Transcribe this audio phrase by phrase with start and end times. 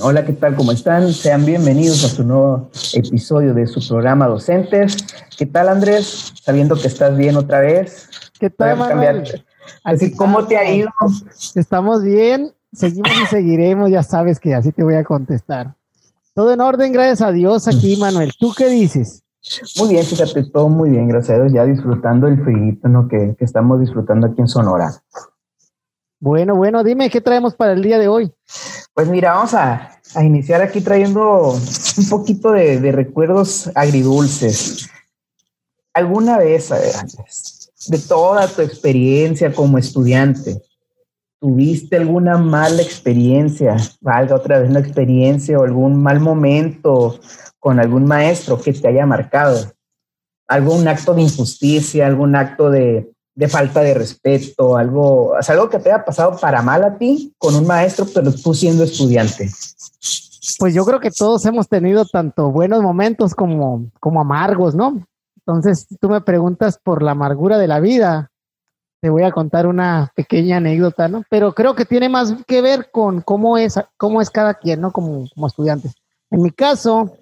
[0.00, 0.56] Hola, ¿qué tal?
[0.56, 1.12] ¿Cómo están?
[1.12, 4.96] Sean bienvenidos a su nuevo episodio de su programa Docentes.
[5.36, 6.32] ¿Qué tal, Andrés?
[6.42, 8.08] Sabiendo que estás bien otra vez.
[8.40, 9.44] ¿Qué tal, Manuel?
[9.84, 10.88] Así, ¿cómo te ha ido?
[11.54, 15.74] Estamos bien, seguimos y seguiremos, ya sabes que así te voy a contestar.
[16.32, 18.32] Todo en orden, gracias a Dios aquí, Manuel.
[18.40, 19.22] ¿Tú qué dices?
[19.78, 23.08] Muy bien, fíjate, todo muy bien, gracias a Dios, ya disfrutando el frío ¿no?
[23.08, 24.90] que, que estamos disfrutando aquí en Sonora.
[26.18, 28.32] Bueno, bueno, dime, ¿qué traemos para el día de hoy?
[28.94, 29.88] Pues mira, vamos a,
[30.22, 34.90] iniciar aquí trayendo un poquito de, recuerdos agridulces.
[35.94, 36.68] ¿Alguna vez,
[37.88, 40.60] de toda tu experiencia como estudiante,
[41.40, 47.18] tuviste alguna mala experiencia, valga otra vez una experiencia o algún mal momento
[47.58, 49.72] con algún maestro que te haya marcado?
[50.46, 55.90] ¿Algún acto de injusticia, algún acto de, de falta de respeto, algo, algo que te
[55.90, 59.50] haya pasado para mal a ti con un maestro, pero tú siendo estudiante?
[60.58, 65.04] Pues yo creo que todos hemos tenido tanto buenos momentos como, como amargos, ¿no?
[65.36, 68.30] Entonces, tú me preguntas por la amargura de la vida,
[69.00, 71.24] te voy a contar una pequeña anécdota, ¿no?
[71.28, 74.92] Pero creo que tiene más que ver con cómo es, cómo es cada quien, ¿no?
[74.92, 75.90] Como, como estudiante.
[76.30, 77.12] En mi caso,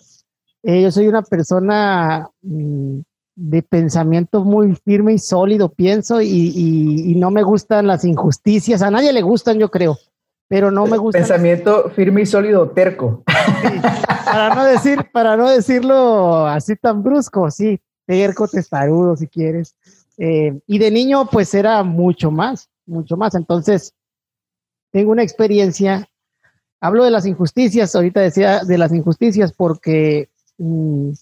[0.62, 3.00] eh, yo soy una persona mm,
[3.42, 8.82] de pensamiento muy firme y sólido, pienso, y, no me gustan las injusticias.
[8.82, 9.98] A nadie le gustan, yo creo,
[10.46, 11.18] pero no me gusta.
[11.18, 13.22] Pensamiento firme y sólido, terco.
[14.24, 19.74] para no decir, para no decirlo así tan brusco, sí, terco, testarudo, si quieres.
[20.18, 23.34] Eh, y de niño, pues era mucho más, mucho más.
[23.34, 23.94] Entonces,
[24.92, 26.06] tengo una experiencia.
[26.78, 31.12] Hablo de las injusticias, ahorita decía de las injusticias porque mm,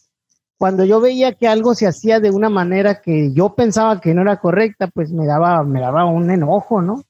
[0.59, 4.23] cuando yo veía que algo se hacía de una manera que yo pensaba que no
[4.23, 7.05] era correcta, pues me daba, me daba un enojo, ¿no?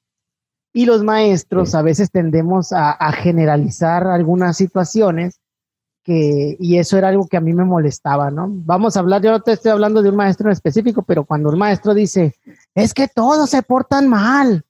[0.74, 5.40] Y los maestros a veces tendemos a, generalizar algunas situaciones
[6.04, 8.48] que, y eso era algo que a mí me molestaba, ¿no?
[8.50, 11.48] Vamos a hablar, yo no te estoy hablando de un maestro en específico, pero cuando
[11.48, 12.34] un maestro dice,
[12.74, 14.62] es que todos se portan mal,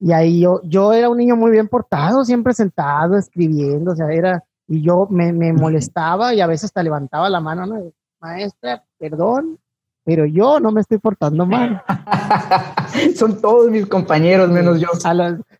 [0.00, 4.10] y ahí yo, yo era un niño muy bien portado, siempre sentado, escribiendo, o sea,
[4.10, 7.92] era, y yo me, me molestaba y a veces hasta levantaba la mano, ¿no?
[8.20, 9.58] Maestra, perdón,
[10.04, 11.82] pero yo no me estoy portando mal.
[13.16, 14.88] Son todos mis compañeros, menos yo.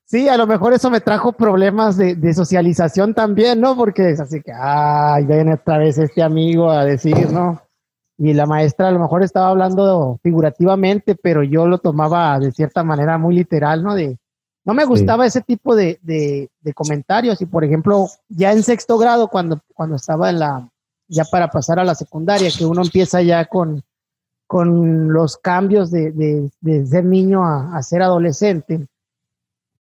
[0.04, 3.76] sí, a lo mejor eso me trajo problemas de, socialización también, ¿no?
[3.76, 7.62] Porque es así que, ay, viene otra vez este amigo a decir, ¿no?
[8.18, 12.82] Y la maestra a lo mejor estaba hablando figurativamente, pero yo lo tomaba de cierta
[12.82, 13.94] manera muy literal, ¿no?
[13.94, 14.18] De,
[14.64, 17.40] no me gustaba ese tipo de, de, comentarios.
[17.40, 20.69] Y por ejemplo, ya en sexto grado, cuando, cuando estaba en la,
[21.10, 23.82] ya para pasar a la secundaria, que uno empieza ya con,
[24.46, 26.12] con los cambios de,
[26.60, 28.86] de, ser niño a, ser adolescente,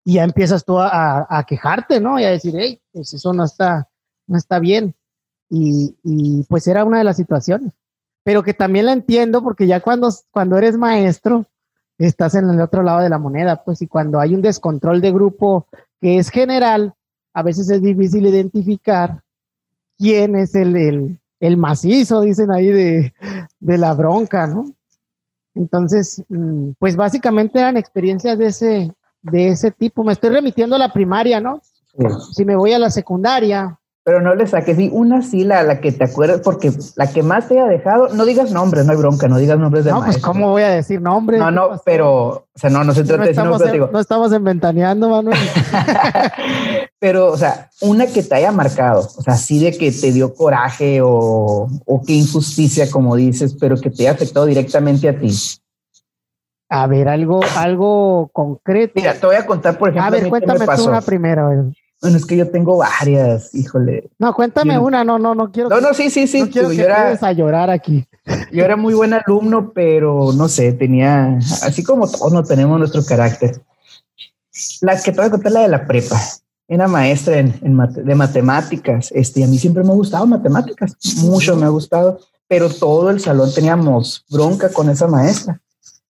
[0.03, 2.19] y ya empiezas tú a, quejarte, ¿no?
[2.19, 3.87] Y a decir, hey, pues eso no está,
[4.25, 4.95] no está bien.
[5.49, 7.73] Y, y, pues era una de las situaciones.
[8.23, 11.45] Pero que también la entiendo porque ya cuando, cuando eres maestro,
[11.99, 15.11] estás en el otro lado de la moneda, pues y cuando hay un descontrol de
[15.11, 15.67] grupo
[16.01, 16.93] que es general,
[17.33, 19.21] a veces es difícil identificar
[19.99, 21.18] quién es el,
[21.57, 23.13] macizo, dicen ahí, de,
[23.59, 24.73] la bronca, ¿no?
[25.55, 30.03] Entonces, mm, pues básicamente eran experiencias de ese, de ese tipo.
[30.03, 31.61] Me estoy remitiendo a la primaria, ¿no?
[32.33, 33.79] Si me voy a la secundaria,
[34.09, 37.21] pero no le saques ni una sí la, la que te acuerdas, porque la que
[37.21, 40.03] más te ha dejado, no digas nombres, no hay bronca, no digas nombres de No,
[40.03, 41.39] pues cómo voy a decir nombres.
[41.39, 43.91] No, no, pero, o sea, no, no se trata de decir nombres, digo.
[43.93, 45.37] No estamos inventaneando, Manuel.
[46.99, 50.33] pero, o sea, una que te haya marcado, o sea, sí de que te dio
[50.33, 55.31] coraje o, o qué injusticia, como dices, pero que te haya afectado directamente a ti.
[56.67, 58.93] A ver, algo, algo concreto.
[58.95, 60.07] Mira, te voy a contar, por ejemplo.
[60.07, 61.47] A ver, cuéntame tú una primera.
[62.01, 64.09] Bueno, es que yo tengo varias, híjole.
[64.19, 65.69] No, cuéntame una, no, no, no quiero.
[65.69, 66.39] No, no, sí, sí, sí.
[66.39, 68.05] No quiero que era, a llorar aquí.
[68.53, 73.03] Yo era muy buen alumno, pero no sé, tenía, así como todos no tenemos nuestro
[73.03, 73.61] carácter.
[74.81, 76.19] La que te voy a contar, la de la prepa.
[76.67, 79.11] Era maestra en, de matemáticas.
[79.11, 83.19] Este, a mí siempre me ha gustado matemáticas, mucho me ha gustado, pero todo el
[83.19, 85.61] salón teníamos bronca con esa maestra,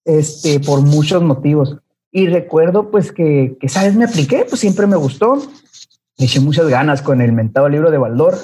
[0.06, 1.78] este, por muchos motivos.
[2.12, 3.96] Y recuerdo pues que, que, ¿sabes?
[3.96, 5.42] Me apliqué, pues siempre me gustó
[6.20, 8.38] le eché muchas ganas con el mentado libro de Baldor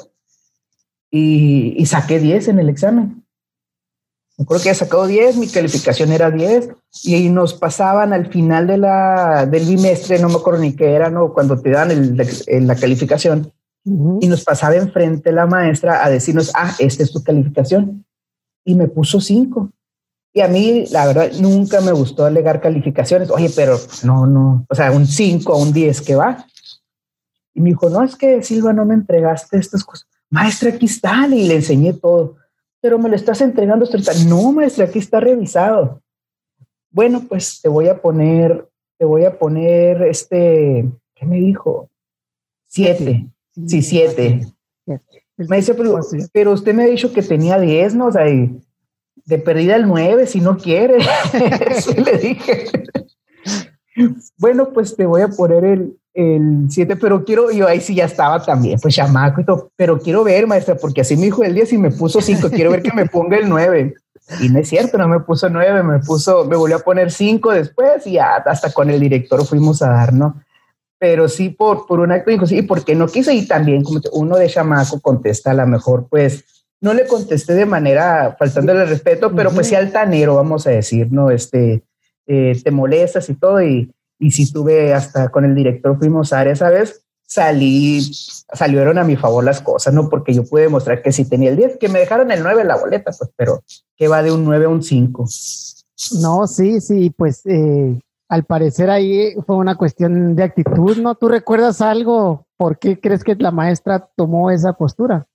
[1.11, 3.25] y, saqué 10 en el examen.
[4.37, 6.69] Me acuerdo que he sacado 10, mi calificación era 10
[7.03, 11.09] y nos pasaban al final de la, del bimestre, no me acuerdo ni qué era,
[11.09, 11.33] ¿no?
[11.33, 12.17] cuando te dan el,
[12.67, 13.51] la calificación
[13.85, 18.05] y nos pasaba enfrente la maestra a decirnos, ah, esta es tu calificación.
[18.65, 19.69] Y me puso 5.
[20.33, 23.29] Y a mí, la verdad, nunca me gustó alegar calificaciones.
[23.29, 26.45] Oye, pero no, no, o sea, un 5 o un 10, ¿qué va?
[27.55, 30.07] Y me dijo, no, es que Silva no me entregaste estas cosas.
[30.29, 32.35] Maestra, aquí están y le enseñé todo.
[32.81, 33.87] Pero me lo estás entregando.
[34.27, 36.03] No, maestra, aquí está revisado.
[36.91, 38.67] Bueno, pues te voy a poner,
[38.97, 40.85] te voy a poner este,
[41.15, 41.89] ¿qué me dijo?
[42.67, 43.27] Siete.
[43.65, 44.41] Sí, siete.
[45.37, 45.99] Me dice, pero,
[46.33, 48.07] pero, usted me ha dicho que tenía diez, ¿no?
[48.07, 50.97] O sea, de perdida el nueve, si no quiere.
[52.05, 52.65] le dije.
[54.37, 58.05] bueno, pues te voy a poner el, el 7, pero quiero, yo ahí sí ya
[58.05, 61.53] estaba también, pues chamaco y todo, pero quiero ver, maestra, porque así me dijo el
[61.53, 63.93] 10 y me puso 5, quiero ver que me ponga el 9.
[64.41, 67.51] Y no es cierto, no me puso 9, me puso, me volvió a poner 5
[67.51, 70.41] después y ya hasta con el director fuimos a dar, ¿no?
[70.97, 74.37] Pero sí por, por un acto dijo, sí, porque no quise y también como uno
[74.37, 76.45] de chamaco contesta a lo mejor, pues
[76.79, 81.29] no le contesté de manera faltándole respeto, pero pues sí altanero, vamos a decir, ¿no?
[81.29, 81.83] Este,
[82.25, 86.43] eh, te molestas y todo, y, y si tuve hasta con el director fuimos a
[86.43, 88.01] esa vez, salí,
[88.53, 90.09] salieron a mi favor las cosas, ¿no?
[90.09, 92.67] Porque yo pude demostrar que sí tenía el 10, que me dejaron el 9 en
[92.67, 93.63] la boleta, pues, pero
[93.95, 95.25] que va de un 9 a un 5.
[96.21, 101.15] No, sí, sí, pues eh, al parecer ahí fue una cuestión de actitud, ¿no?
[101.15, 102.45] ¿Tú recuerdas algo?
[102.57, 105.27] ¿Por qué crees que la maestra tomó esa postura?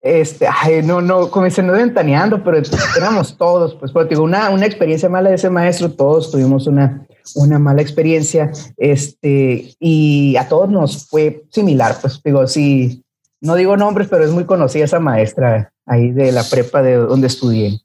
[0.00, 2.60] Este, ay, no, no, se no ventaneando, pero
[2.96, 7.06] éramos todos, pues, porque digo, una, una experiencia mala de ese maestro, todos tuvimos una,
[7.34, 13.04] una mala experiencia, este, y a todos nos fue similar, pues, digo, sí,
[13.40, 17.26] no digo nombres, pero es muy conocida esa maestra ahí de la prepa de donde
[17.26, 17.80] estudié.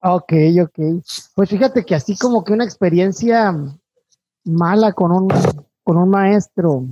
[0.00, 0.32] Ok,
[0.62, 1.02] ok.
[1.34, 3.54] Pues fíjate que así como que una experiencia
[4.44, 5.28] mala con un,
[5.82, 6.84] con un maestro,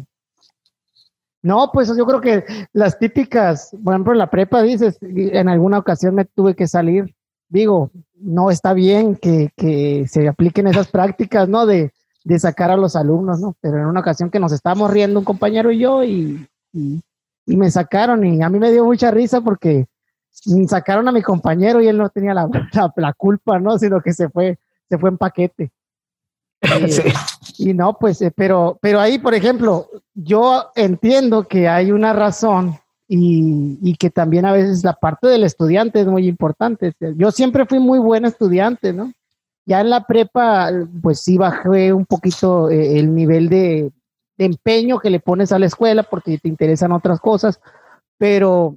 [1.47, 5.79] no, pues yo creo que las típicas, por ejemplo, en la prepa dices, en alguna
[5.79, 7.15] ocasión me tuve que salir.
[7.49, 11.67] Digo, no está bien que, se apliquen esas prácticas, ¿no?
[11.67, 11.93] De,
[12.39, 13.55] sacar a los alumnos, ¿no?
[13.61, 16.49] Pero en una ocasión que nos estábamos riendo un compañero y yo y,
[17.47, 19.87] me sacaron y a mí me dio mucha risa porque
[20.67, 22.49] sacaron a mi compañero y él no tenía la,
[22.97, 23.79] la culpa, ¿no?
[23.79, 24.59] Sino que se fue,
[24.89, 25.71] se fue en paquete.
[27.59, 32.79] Y, no, pues, eh, pero, pero ahí, por ejemplo, yo entiendo que hay una razón
[33.09, 36.93] y, que también a veces la parte del estudiante es muy importante.
[37.17, 39.13] Yo siempre fui muy buen estudiante, ¿no?
[39.65, 40.71] Ya en la prepa,
[41.03, 43.93] pues sí bajé un poquito eh, el nivel de,
[44.39, 47.59] empeño que le pones a la escuela porque te interesan otras cosas,
[48.19, 48.77] pero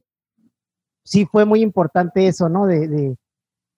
[1.04, 2.66] sí fue muy importante eso, ¿no?
[2.66, 3.18] de,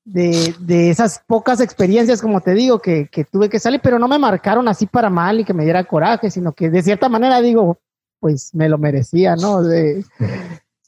[0.03, 4.67] de, esas pocas experiencias, como te digo, que, tuve que salir, pero no me marcaron
[4.67, 7.77] así para mal y que me diera coraje, sino que de cierta manera digo,
[8.21, 9.61] pues me lo merecía, ¿no?
[9.63, 10.05] De,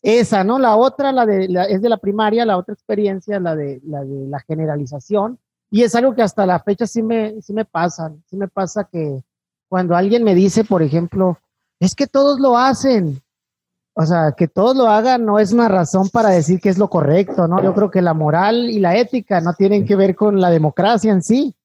[0.03, 0.59] esa, ¿no?
[0.59, 4.27] La otra, la de, es de la primaria, la otra experiencia, la de, la de
[4.27, 5.39] la generalización,
[5.71, 8.83] y es algo que hasta la fecha sí me, sí me pasa, sí me pasa
[8.83, 9.23] que
[9.67, 11.39] cuando alguien me dice, por ejemplo,
[11.79, 13.21] es que todos lo hacen,
[13.93, 16.89] o sea, que todos lo hagan no es una razón para decir que es lo
[16.89, 17.63] correcto, ¿no?
[17.63, 21.11] Yo creo que la moral y la ética no tienen que ver con la democracia
[21.11, 21.55] en sí.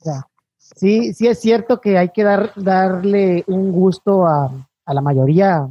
[0.00, 0.26] O sea,
[0.56, 4.50] sí, sí es cierto que hay que dar, darle un gusto a,
[4.94, 5.68] la mayoría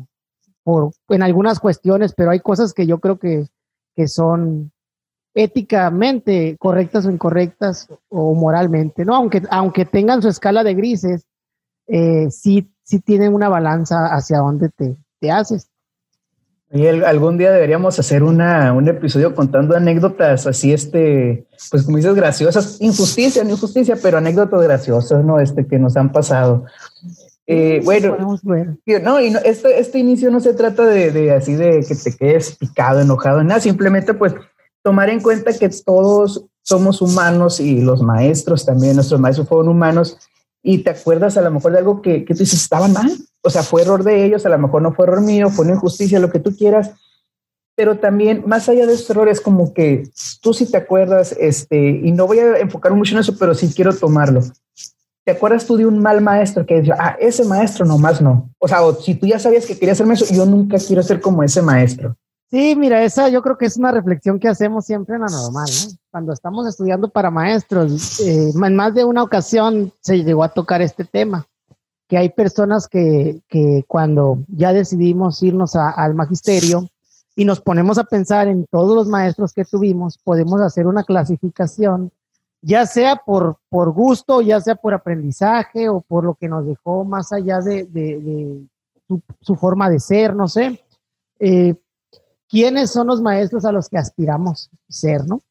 [1.09, 3.47] en algunas cuestiones, pero hay cosas que yo creo que,
[4.07, 4.71] son
[5.33, 9.15] éticamente correctas o incorrectas o moralmente, ¿no?
[9.15, 11.25] Aunque, aunque tengan su escala de grises,
[11.87, 15.69] eh, sí, sí tienen una balanza hacia dónde te, te haces.
[16.71, 22.15] Y algún día deberíamos hacer una, un episodio contando anécdotas así, este, pues como dices,
[22.15, 25.39] graciosas, injusticia, no injusticia, pero anécdotas graciosas, ¿no?
[25.39, 26.65] Este, que nos han pasado.
[27.47, 28.17] Eh, bueno,
[29.03, 32.15] no, y no, este, este inicio no se trata de, de, así de que te
[32.15, 34.33] quedes picado, enojado, nada, simplemente pues
[34.81, 40.17] tomar en cuenta que todos somos humanos y los maestros también, nuestros maestros fueron humanos
[40.63, 43.11] y te acuerdas a lo mejor de algo que, que tú dices, estaba mal,
[43.43, 45.75] o sea, fue error de ellos, a lo mejor no fue error mío, fue una
[45.75, 46.91] injusticia, lo que tú quieras,
[47.75, 50.09] pero también más allá de esos errores, como que
[50.41, 53.71] tú sí te acuerdas, este, y no voy a enfocar mucho en eso, pero sí
[53.75, 54.41] quiero tomarlo.
[55.25, 58.47] ¿Te acuerdas tú de un mal maestro que decía, ah, ese maestro nomás no?
[58.59, 61.41] O sea, si tú ya sabías que querías ser maestro, yo nunca quiero ser como
[61.41, 62.15] ese maestro.
[62.51, 65.65] Sí, mira, esa yo creo que es una reflexión que hacemos siempre en la normal,
[65.65, 65.97] ¿no?
[66.11, 70.83] Cuando estamos estudiando para maestros, eh, en más de una ocasión se llegó a tocar
[70.83, 71.47] este tema,
[72.07, 76.87] que hay personas que, que cuando ya decidimos irnos al magisterio
[77.35, 82.11] y nos ponemos a pensar en todos los maestros que tuvimos, podemos hacer una clasificación,
[82.65, 87.05] ya sea por, por gusto, ya sea por aprendizaje o por lo que nos dejó
[87.05, 88.65] más allá de, de,
[89.39, 90.83] su, forma de ser, no sé.
[91.39, 91.75] Eh,
[92.49, 95.41] quiénes son los maestros a los que aspiramos ser, ¿no?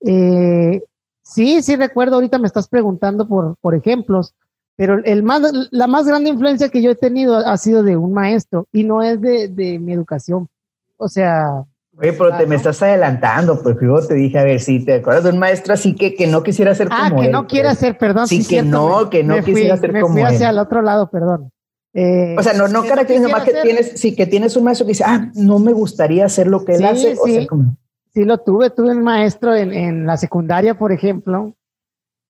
[0.00, 0.82] Eh,
[1.20, 4.34] sí, sí recuerdo, ahorita me estás preguntando por, por ejemplos.
[4.76, 8.14] Pero el más, la más grande influencia que yo he tenido ha sido de un
[8.14, 10.48] maestro y no es de, de mi educación.
[10.96, 11.66] O sea,
[11.98, 15.24] Oye, pero te me estás adelantando, pues yo te dije, a ver, si te acuerdas
[15.24, 17.32] de un maestro así que, que no quisiera ser ah, como que él.
[17.32, 17.78] no quiera pues.
[17.78, 18.28] ser, perdón.
[18.28, 20.56] Sí, que no, que no quisiera ser me como fui hacia él.
[20.56, 21.50] el otro lado, perdón.
[21.94, 24.64] Eh, O sea, no, no que caracteriza más que ser- tienes, sí, que tienes un
[24.64, 27.16] maestro que dice, ah, no me gustaría hacer lo que él Sí, hace.
[27.18, 27.32] O sí.
[27.36, 27.76] sea, como,
[28.12, 28.68] Sí, lo tuve.
[28.68, 31.54] Tuve un maestro en, en la secundaria, por ejemplo,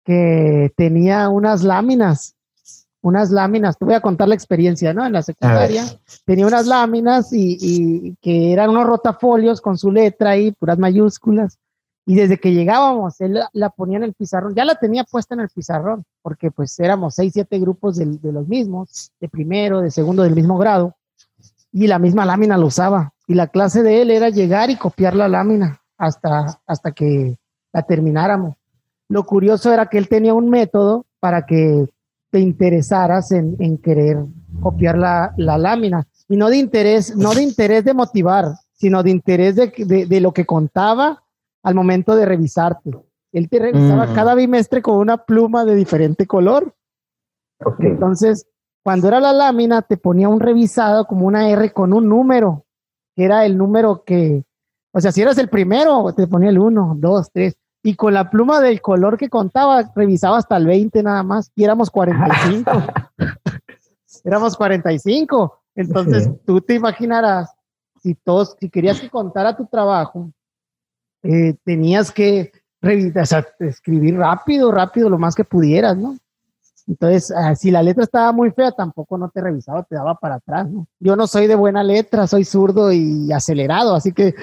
[0.04, 2.35] que tenía unas láminas.
[3.02, 3.78] Unas láminas.
[3.78, 5.06] Te voy a contar la experiencia, ¿no?
[5.06, 5.84] En la secundaria
[6.24, 11.58] tenía unas láminas y, y que eran unos rotafolios con su letra ahí, puras mayúsculas.
[12.08, 14.54] Y desde que llegábamos, él la, la ponía en el pizarrón.
[14.54, 18.32] Ya la tenía puesta en el pizarrón, porque pues éramos seis, siete grupos del- de,
[18.32, 20.94] los mismos, de primero, de segundo, del mismo grado.
[21.72, 23.12] Y la misma lámina lo usaba.
[23.26, 27.36] Y la clase de él era llegar y copiar la lámina hasta, hasta que
[27.72, 28.54] la termináramos.
[29.08, 31.88] Lo curioso era que él tenía un método para que
[32.36, 34.18] te interesaras en, en querer
[34.60, 36.06] copiar la, la lámina.
[36.28, 40.20] Y no de interés, no de interés de motivar, sino de interés de, de- de
[40.20, 41.22] lo que contaba
[41.62, 42.90] al momento de revisarte.
[43.32, 44.12] Él te revisaba Mm.
[44.14, 46.74] cada bimestre con una pluma de diferente color.
[47.64, 47.80] ok.
[47.80, 48.46] Entonces,
[48.84, 52.66] cuando era la lámina, te ponía un revisado como una R con un número,
[53.14, 54.44] que era el número que,
[54.92, 57.56] o sea, si eras el primero, te ponía el 1, 2, 3.
[57.86, 61.62] Y con la pluma del color que contaba, revisaba hasta el 20 nada más, y
[61.62, 62.72] éramos 45.
[64.24, 65.62] éramos 45.
[65.76, 66.30] Entonces, Sí.
[66.44, 67.54] tú te imaginarás,
[68.02, 70.32] si todos, si querías que contara tu trabajo,
[71.22, 72.50] eh, tenías que
[72.82, 76.16] revisar, o sea, escribir rápido, rápido, lo más que pudieras, ¿no?
[76.88, 80.36] Entonces, ah, si la letra estaba muy fea, tampoco no te revisaba, te daba para
[80.36, 80.86] atrás, ¿no?
[81.00, 84.34] Yo no soy de buena letra, soy zurdo y acelerado, así que,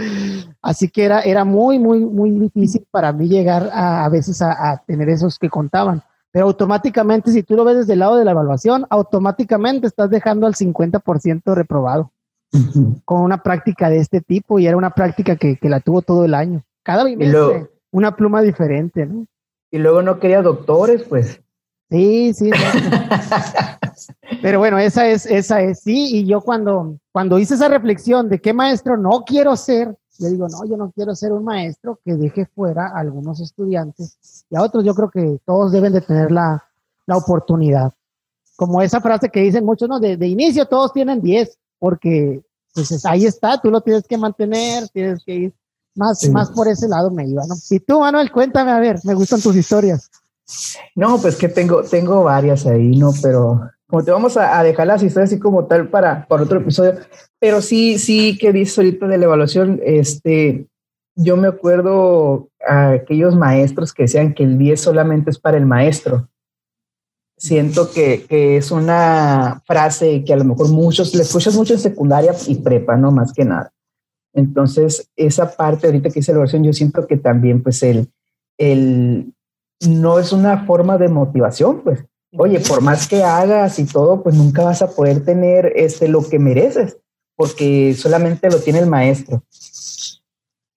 [0.61, 4.71] así que era, era muy, muy, muy difícil para mí llegar a, a veces a,
[4.71, 6.01] a tener esos que contaban.
[6.31, 10.45] Pero automáticamente, si tú lo ves desde el lado de la evaluación, automáticamente estás dejando
[10.47, 12.11] al 50% reprobado
[13.05, 16.25] con una práctica de este tipo y era una práctica que, que la tuvo todo
[16.25, 16.63] el año.
[16.83, 19.25] Cada bimestre, luego- una pluma diferente, ¿no?
[19.71, 21.39] Y luego no quería doctores, pues.
[21.93, 22.49] Sí, sí.
[24.41, 28.41] Pero bueno, esa es, esa es, sí, y yo cuando, cuando hice esa reflexión de
[28.41, 32.15] qué maestro no quiero ser, yo digo, no, yo no quiero ser un maestro que
[32.15, 34.17] deje fuera a algunos estudiantes
[34.49, 36.63] y a otros yo creo que todos deben de tener la,
[37.05, 37.93] la oportunidad.
[38.55, 39.99] Como esa frase que dicen muchos, ¿no?
[39.99, 42.41] De, de inicio todos tienen 10, porque
[42.73, 45.53] pues es- ahí está, tú lo tienes que mantener, tienes que ir
[45.95, 46.31] más, Sí.
[46.31, 47.53] más por ese lado me iba, ¿no?
[47.69, 50.09] Y tú, Manuel, cuéntame, a ver, me gustan tus historias.
[50.95, 53.11] No, pues que tengo, tengo varias ahí, ¿no?
[53.21, 56.59] Pero como te vamos a, a dejar las historias así como tal para, para otro
[56.59, 56.95] episodio.
[57.39, 60.67] Pero sí, sí que dices ahorita de la evaluación, este,
[61.15, 65.65] yo me acuerdo a aquellos maestros que decían que el 10 solamente es para el
[65.65, 66.27] maestro.
[67.37, 71.79] Siento que, que es una frase que a lo mejor muchos, le escuchas mucho en
[71.79, 73.11] secundaria y prepa, ¿no?
[73.11, 73.73] Más que nada.
[74.33, 78.09] Entonces, esa parte ahorita que hice la evaluación, yo siento que también, pues, el,
[78.57, 79.32] el,
[79.87, 82.05] no es una forma de motivación, pues.
[82.35, 86.27] Oye, por más que hagas y todo, pues nunca vas a poder tener este lo
[86.27, 86.97] que mereces,
[87.35, 89.43] porque solamente lo tiene el maestro.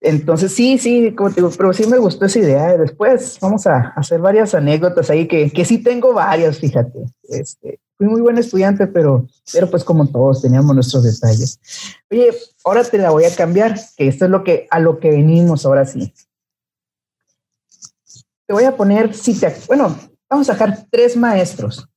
[0.02, 2.76] Entonces, sí, sí, como te digo, pero sí me gustó esa idea.
[2.76, 7.06] Después vamos a hacer varias anécdotas ahí, que, que sí tengo varias, fíjate.
[7.24, 11.58] Este, fui muy buen estudiante, pero, pero pues como todos teníamos nuestros detalles.
[12.10, 12.30] Oye,
[12.64, 15.64] ahora te la voy a cambiar, que esto es lo que, a lo que venimos
[15.64, 16.12] ahora sí.
[18.46, 19.96] Te voy a poner, si te, bueno,
[20.30, 21.88] vamos a dejar tres maestros.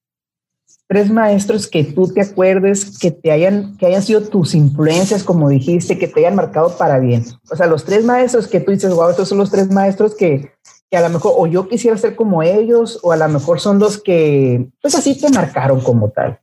[0.88, 5.50] Tres maestros que tú te acuerdes que te hayan, que hayan sido tus influencias, como
[5.50, 7.24] dijiste, que te hayan marcado para bien.
[7.52, 10.52] O sea, los tres maestros que tú dices, wow, estos son los tres maestros que,
[10.90, 13.78] que a lo mejor o yo quisiera ser como ellos, o a lo mejor son
[13.78, 16.40] los que, pues así te marcaron como tal.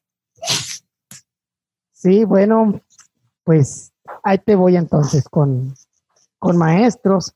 [1.93, 2.81] Sí, bueno,
[3.43, 5.75] pues ahí te voy entonces con,
[6.39, 7.35] con maestros.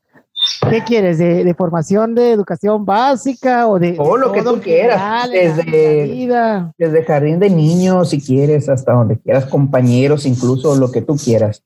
[0.69, 1.17] ¿Qué quieres?
[1.17, 6.71] ¿De, de formación de educación básica o de, Todo lo que tú quieras, desde-?
[6.77, 11.63] Desde jardín de niños, si quieres, hasta donde quieras, compañeros, incluso lo que tú quieras.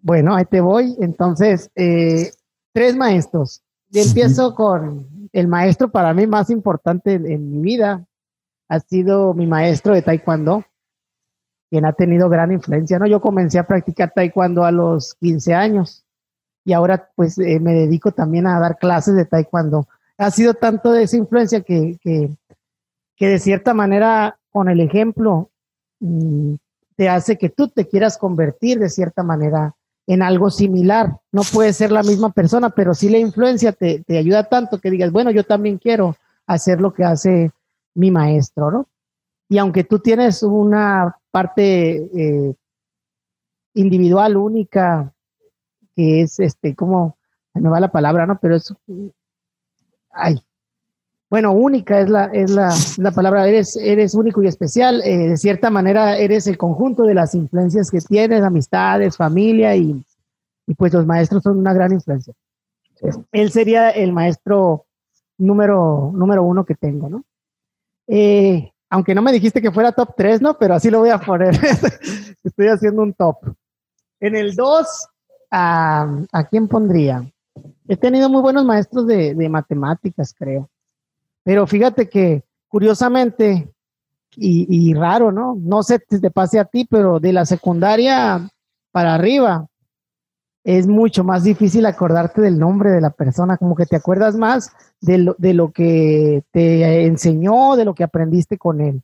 [0.00, 0.96] Bueno, ahí te voy.
[1.00, 2.30] Entonces, eh,
[2.72, 3.62] tres maestros.
[3.92, 8.06] Empiezo con el maestro para mí más importante en, en mi vida.
[8.68, 10.64] Ha sido mi maestro de taekwondo,
[11.70, 12.98] quien ha tenido gran influencia.
[12.98, 13.06] ¿no?
[13.06, 16.03] Yo comencé a practicar taekwondo a los 15 años
[16.64, 19.86] y ahora pues eh, me dedico también a dar clases de taekwondo.
[20.16, 22.30] Ha sido tanto de esa influencia que, que,
[23.18, 25.50] de cierta manera con el ejemplo
[26.00, 26.54] mm,
[26.96, 29.74] te hace que tú te quieras convertir de cierta manera
[30.06, 31.16] en algo similar.
[31.32, 34.90] No puede ser la misma persona, pero sí la influencia te, te ayuda tanto que
[34.90, 36.16] digas, bueno, yo también quiero
[36.46, 37.50] hacer lo que hace
[37.94, 38.88] mi maestro, ¿no?
[39.48, 42.54] Y aunque tú tienes una parte eh,
[43.74, 45.13] individual, única,
[45.94, 47.16] que es este, como,
[47.54, 48.38] me va la palabra, ¿no?
[48.40, 48.74] Pero es,
[50.10, 50.40] ay,
[51.30, 55.02] bueno, única es la, es la, palabra, eres, eres único y especial.
[55.04, 60.04] Eh, de cierta manera, eres el conjunto de las influencias que tienes, amistades, familia, y,
[60.66, 62.34] y pues los maestros son una gran influencia.
[63.32, 64.86] Él sería el maestro
[65.38, 67.24] número, número uno que tengo, ¿no?
[68.06, 70.56] Eh, aunque no me dijiste que fuera top 3, ¿no?
[70.56, 71.54] Pero así lo voy a poner.
[72.44, 73.38] Estoy haciendo un top.
[74.20, 74.86] En el 2,
[75.56, 77.24] ¿a quién pondría?
[77.86, 80.68] He tenido muy buenos maestros de, matemáticas, creo.
[81.42, 83.70] Pero fíjate que, curiosamente,
[84.36, 85.54] y, raro, ¿no?
[85.56, 88.48] No sé si te pase a ti, pero de la secundaria
[88.90, 89.66] para arriba,
[90.64, 94.72] es mucho más difícil acordarte del nombre de la persona, como que te acuerdas más
[95.00, 99.02] de lo, de lo que te enseñó, de lo que aprendiste con él.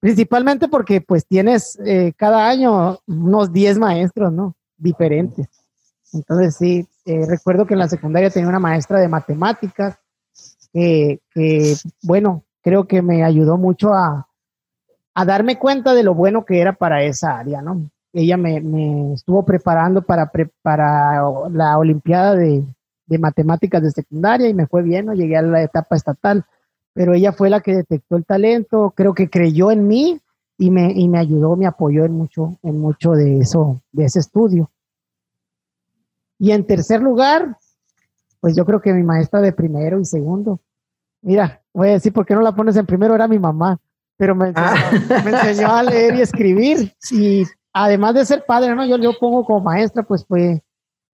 [0.00, 4.54] Principalmente porque pues tienes eh, cada año unos 10 maestros, ¿no?
[4.78, 5.46] Diferentes.
[6.14, 9.98] Entonces sí, eh, recuerdo que en la secundaria tenía una maestra de matemáticas
[10.72, 11.20] que,
[12.02, 14.26] bueno, creo que me ayudó mucho a,
[15.24, 17.88] darme cuenta de lo bueno que era para esa área, ¿no?
[18.12, 20.30] ella me, estuvo preparando para,
[20.62, 22.64] para la Olimpiada de,
[23.18, 25.14] Matemáticas de secundaria y me fue bien, ¿no?
[25.14, 26.44] llegué a la etapa estatal,
[26.94, 30.20] pero ella fue la que detectó el talento, creo que creyó en mí
[30.58, 34.18] y me, y me ayudó, me apoyó en mucho, en mucho de eso, de ese
[34.18, 34.70] estudio.
[36.38, 37.56] Y en tercer lugar,
[38.40, 40.60] pues yo creo que mi maestra de primero y segundo.
[41.22, 43.14] Mira, voy a decir, ¿por qué no la pones en primero?
[43.14, 43.78] Era mi mamá,
[44.16, 44.74] pero me ah.
[45.24, 48.84] me enseñó a leer y escribir y además de ser padre, ¿no?
[48.86, 50.62] Yo lo pongo como maestra, pues fue,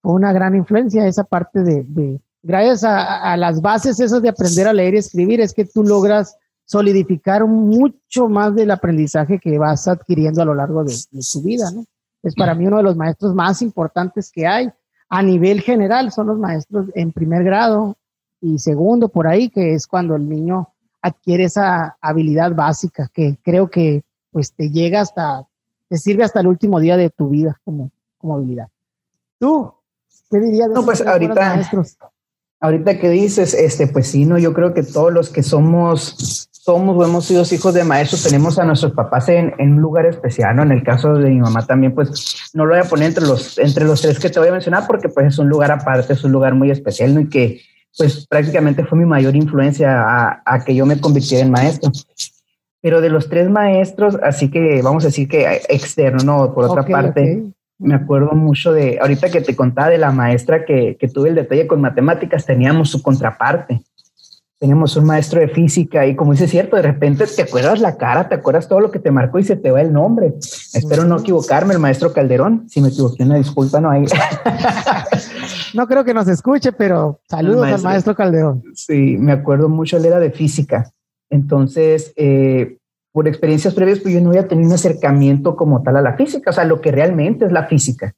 [0.03, 4.95] una gran influencia esa parte de, gracias a, las bases esas de aprender a leer
[4.95, 10.45] y escribir, es que tú logras solidificar mucho más del aprendizaje que vas adquiriendo a
[10.45, 10.95] lo largo de,
[11.33, 11.85] tu vida, ¿no?
[12.23, 14.71] Es para mí uno de los maestros más importantes que hay
[15.11, 17.97] a nivel general, son los maestros en primer grado
[18.41, 20.69] y segundo por ahí, que es cuando el niño
[21.02, 25.45] adquiere esa habilidad básica que creo que pues te llega hasta
[25.89, 28.69] te sirve hasta el último día de tu vida como, como habilidad.
[29.41, 29.75] ¿Tú
[30.30, 31.69] qué dirías de No, pues ahorita,
[32.61, 36.94] ahorita que dices, este, pues sí, no, yo creo que todos los que somos, somos
[36.94, 40.54] o hemos sido hijos de maestros, tenemos a nuestros papás en, en, un lugar especial,
[40.54, 40.62] ¿no?
[40.62, 43.56] En el caso de mi mamá también, pues no lo voy a poner entre los,
[43.58, 46.23] entre los tres que te voy a mencionar porque pues es un lugar aparte, es
[46.23, 47.20] un lugar muy especial, ¿no?
[47.20, 47.62] Y que
[47.96, 51.90] pues prácticamente fue mi mayor influencia a, a que yo me convirtiera en maestro.
[52.82, 56.54] Pero de los tres maestros, así que vamos a decir que externo, ¿no?
[56.54, 57.42] Por otra parte,
[57.78, 61.34] me acuerdo mucho de, ahorita que te contaba de la maestra que, que tuve el
[61.34, 63.82] detalle con matemáticas, teníamos su contraparte.
[64.60, 68.28] Teníamos un maestro de física y como dice cierto, de repente te acuerdas la cara,
[68.28, 70.34] te acuerdas todo lo que te marcó y se te va el nombre.
[70.75, 72.68] Espero no equivocarme, el maestro Calderón.
[72.68, 74.04] Si me equivoqué, una disculpa, no hay.
[75.75, 78.62] no creo que nos escuche, pero saludos al maestro Calderón.
[78.75, 80.92] Sí, me acuerdo mucho, él era de física
[81.30, 82.78] entonces, eh,
[83.12, 86.50] por experiencias previas, pues yo no había tenido un acercamiento como tal a la física,
[86.50, 88.14] o sea, lo que realmente es la física.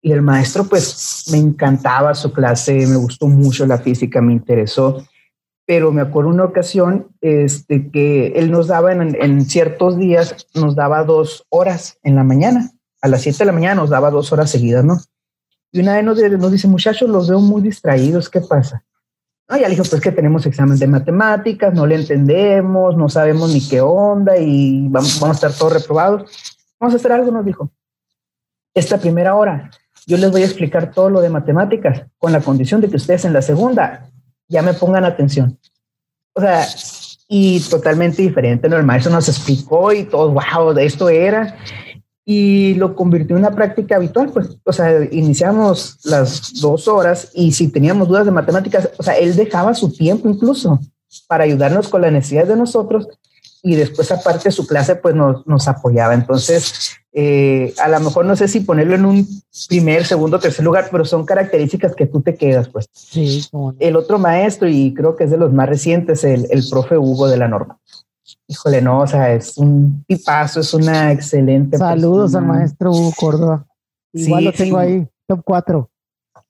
[0.00, 5.04] Y el maestro, pues me encantaba su clase, me gustó mucho la física, me interesó.
[5.66, 11.04] Pero me acuerdo una ocasión este, que él nos daba en, ciertos días, nos daba
[11.04, 12.70] dos horas en la mañana.
[13.02, 14.98] A las siete de la mañana nos daba dos horas seguidas, ¿no?
[15.72, 18.84] Y una vez nos, dice, muchachos, los veo muy distraídos, ¿qué pasa?
[19.48, 23.52] Ah, ya le dijo, pues que tenemos examen de matemáticas, no le entendemos, no sabemos
[23.52, 26.30] ni qué onda y vamos, vamos a estar todos reprobados.
[26.80, 27.70] Vamos a hacer algo, nos dijo.
[28.74, 29.70] Esta primera hora,
[30.06, 33.24] yo les voy a explicar todo lo de matemáticas con la condición de que ustedes
[33.24, 34.08] en la segunda
[34.48, 35.58] ya me pongan atención.
[36.34, 36.66] O sea,
[37.28, 38.76] y totalmente diferente, ¿no?
[38.76, 41.56] El maestro nos explicó y todo, wow, esto era
[42.28, 47.52] y lo convirtió en una práctica habitual, pues, o sea, iniciamos las dos horas y
[47.52, 50.80] si teníamos dudas de matemáticas, o sea, él dejaba su tiempo incluso
[51.28, 53.08] para ayudarnos con las necesidades de nosotros
[53.66, 56.14] y después aparte su clase pues nos, nos apoyaba.
[56.14, 59.28] Entonces, eh, a lo mejor no sé si ponerlo en un
[59.68, 62.88] primer, segundo, tercer lugar, pero son características que tú te quedas, pues.
[62.92, 63.44] Sí.
[63.80, 67.28] El otro maestro, y creo que es de los más recientes, el, el profe Hugo
[67.28, 67.78] de la Norma
[68.48, 71.78] híjole, no, o sea, es un tipazo, es una excelente.
[71.78, 73.66] Saludos al maestro Hugo Córdoba.
[74.12, 75.90] Igual lo tengo ahí, top 4.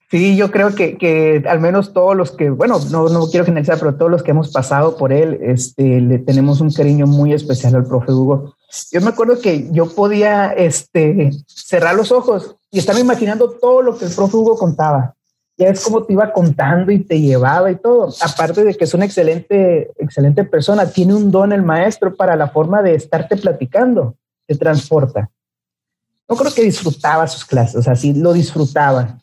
[0.08, 3.78] Sí, yo creo que, que, al menos todos los que, bueno, no, no quiero generalizar,
[3.78, 7.74] pero todos los que hemos pasado por él, este, le tenemos un cariño muy especial
[7.74, 8.54] al profe Hugo.
[8.92, 13.98] Yo me acuerdo que yo podía este, cerrar los ojos y estarme imaginando todo lo
[13.98, 15.16] que el profe Hugo contaba
[15.56, 18.12] ya es como te iba contando y te llevaba y todo.
[18.20, 22.48] Aparte de que es una excelente, excelente persona, tiene un don el maestro para la
[22.48, 24.16] forma de estarte platicando,
[24.46, 25.30] te transporta.
[26.28, 29.18] No creo que disfrutaba sus clases, o sea, sí lo disfrutaba.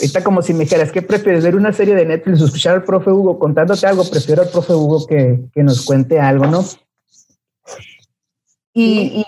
[0.00, 1.44] Ahorita como si me dijeras, ¿qué prefieres?
[1.44, 4.08] ¿Ver una serie de Netflix o escuchar al profe Hugo contándote algo?
[4.08, 6.64] Prefiero al profe Hugo que, que nos cuente algo, ¿no?
[8.72, 9.24] Y,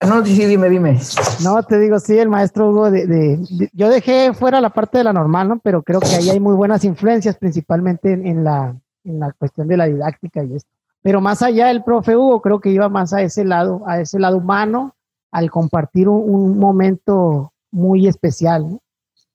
[0.00, 0.98] no, sí, dime, dime.
[1.44, 3.38] No, te digo, sí, el maestro Hugo, de,
[3.72, 5.58] yo dejé fuera la parte de la normal, ¿no?
[5.58, 8.74] Pero creo que ahí hay muy buenas influencias, principalmente en, la,
[9.04, 10.70] en la cuestión de la didáctica y esto.
[11.02, 14.18] Pero más allá, el profe Hugo creo que iba más a ese lado, a ese
[14.18, 14.94] lado humano,
[15.32, 18.80] al compartir un, un momento muy especial, ¿no?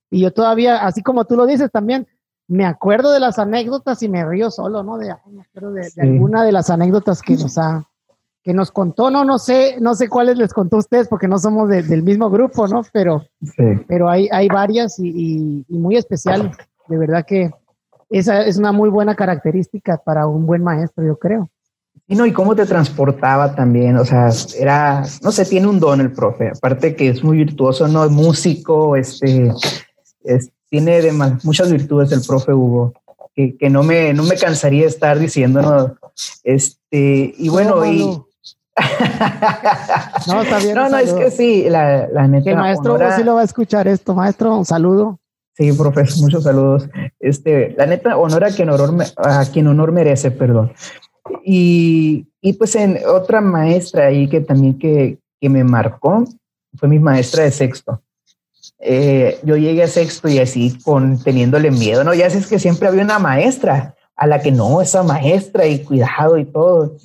[0.10, 2.08] Y yo todavía, así como tú lo dices también,
[2.48, 4.98] me acuerdo de las anécdotas y me río solo, ¿no?
[4.98, 7.88] De, me acuerdo de, alguna de las anécdotas que nos ha,
[8.44, 11.39] que nos contó, no, no sé, no sé cuáles les contó a ustedes porque no
[11.39, 12.84] somos del mismo grupo, ¿no?
[12.94, 13.24] Pero,
[13.88, 16.56] pero hay, hay varias y, muy especiales.
[16.88, 17.52] De verdad que
[18.12, 21.50] esa es una muy buena característica para un buen maestro, yo creo.
[22.08, 26.00] Y no, y cómo te transportaba también, o sea, era, no sé, tiene un don
[26.02, 29.52] el profe, aparte que es muy virtuoso, no es músico, este,
[30.70, 31.12] tiene de
[31.44, 32.94] muchas virtudes el profe Hugo,
[33.34, 35.96] que, que, no, me, no me cansaría de estar diciendo, ¿no?
[36.44, 38.00] Este, y bueno, y...
[40.28, 40.76] no, está bien.
[40.76, 42.50] No, no, es que sí, la, la neta.
[42.50, 45.20] El maestro Hugo sí lo va a escuchar esto, maestro, un saludo.
[45.54, 46.90] Sí, profe, muchos saludos.
[47.20, 50.74] Este, la neta, honor a quien honor, a quien honor merece, perdón.
[51.46, 56.26] Y, y pues en otra maestra ahí que también que, que me marcó
[56.78, 58.02] fue mi maestra de sexto.
[58.88, 62.13] Eh, yo llegué a sexto y así con teniéndole miedo, ¿no?
[62.13, 66.38] Ya es que siempre había una maestra a la que no, esa maestra y cuidado
[66.38, 66.95] y todo.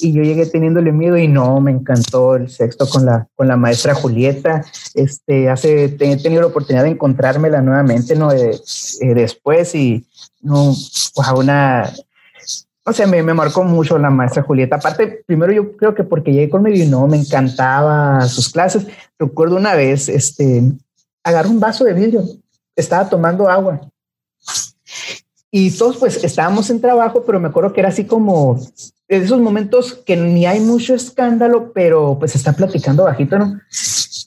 [0.00, 3.56] Y yo llegué teniéndole miedo y no, me encantó el sexto con la, con la
[3.56, 4.62] maestra Julieta.
[4.94, 8.30] Este, hace, he tenido la oportunidad de encontrármela nuevamente, ¿no?
[8.30, 8.60] Eh,
[9.00, 10.06] eh, después y,
[10.42, 10.74] no,
[11.14, 11.90] pues una,
[12.84, 14.76] o sea, me, me, marcó mucho la maestra Julieta.
[14.76, 18.86] Aparte, primero yo creo que porque llegué conmigo y no, me encantaba sus clases.
[19.18, 20.62] Recuerdo una vez, este,
[21.24, 22.22] agarró un vaso de vidrio,
[22.76, 23.80] estaba tomando agua.
[25.50, 28.58] Y todos pues estábamos en trabajo, pero me acuerdo que era así como
[29.08, 33.60] en esos momentos que ni hay mucho escándalo, pero pues está platicando bajito, ¿no?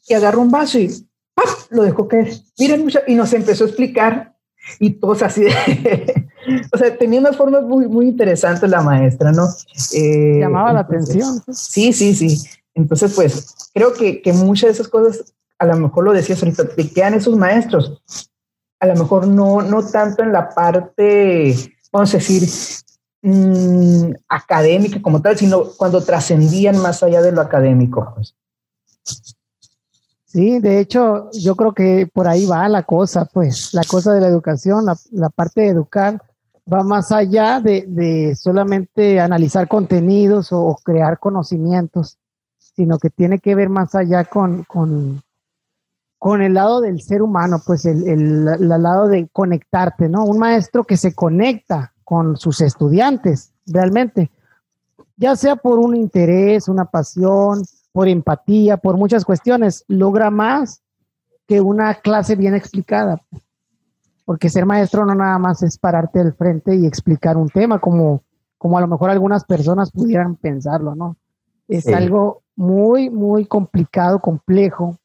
[0.08, 0.90] Y agarró un vaso y
[1.34, 1.48] ¡pap!
[1.72, 2.32] lo dejó caer.
[2.60, 4.36] Miren, mucha, y nos empezó a explicar
[4.80, 6.28] y todos así de...
[6.72, 9.48] o sea, tenía unas formas muy, muy interesantes la maestra, ¿no?
[9.94, 11.42] Eh, Llamaba la atención.
[11.52, 12.48] Sí, sí, sí.
[12.76, 16.68] Entonces, pues creo que, que muchas de esas cosas a lo mejor lo decías ahorita,
[16.70, 18.02] te quedan esos maestros.
[18.80, 21.56] A lo mejor no, no tanto en la parte,
[21.92, 22.48] vamos a decir,
[23.22, 28.14] mm, académica como tal, sino cuando trascendían más allá de lo académico.
[28.16, 28.36] Pues.
[30.26, 34.22] Sí, de hecho, yo creo que por ahí va la cosa, pues, la cosa de
[34.22, 36.22] la educación, la, parte de educar
[36.72, 42.18] va más allá de, solamente analizar contenidos o, crear conocimientos,
[42.58, 44.66] sino que tiene que ver más allá con
[46.42, 50.24] el lado del ser humano, pues el, el, lado de conectarte, ¿no?
[50.26, 54.32] Un maestro que se conecta con sus estudiantes, realmente,
[55.18, 60.82] ya sea por un interés, una pasión, por empatía, por muchas cuestiones, logra más
[61.48, 63.22] que una clase bien explicada.
[64.26, 68.24] Porque ser maestro no nada más es pararte al frente y explicar un tema, como,
[68.58, 71.18] como a lo mejor algunas personas pudieran pensarlo, ¿no?
[71.68, 74.98] Es algo muy, muy complicado, complejo,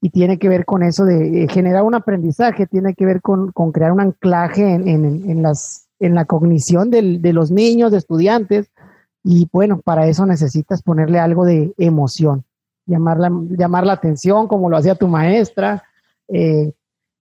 [0.00, 3.52] y tiene que ver con eso de eh, generar un aprendizaje, tiene que ver con,
[3.72, 8.70] crear un anclaje en, las, en la cognición de los niños, de estudiantes,
[9.24, 12.44] y bueno, para eso necesitas ponerle algo de emoción,
[12.86, 15.84] llamar la, llamar la atención como lo hacía tu maestra,
[16.28, 16.72] eh,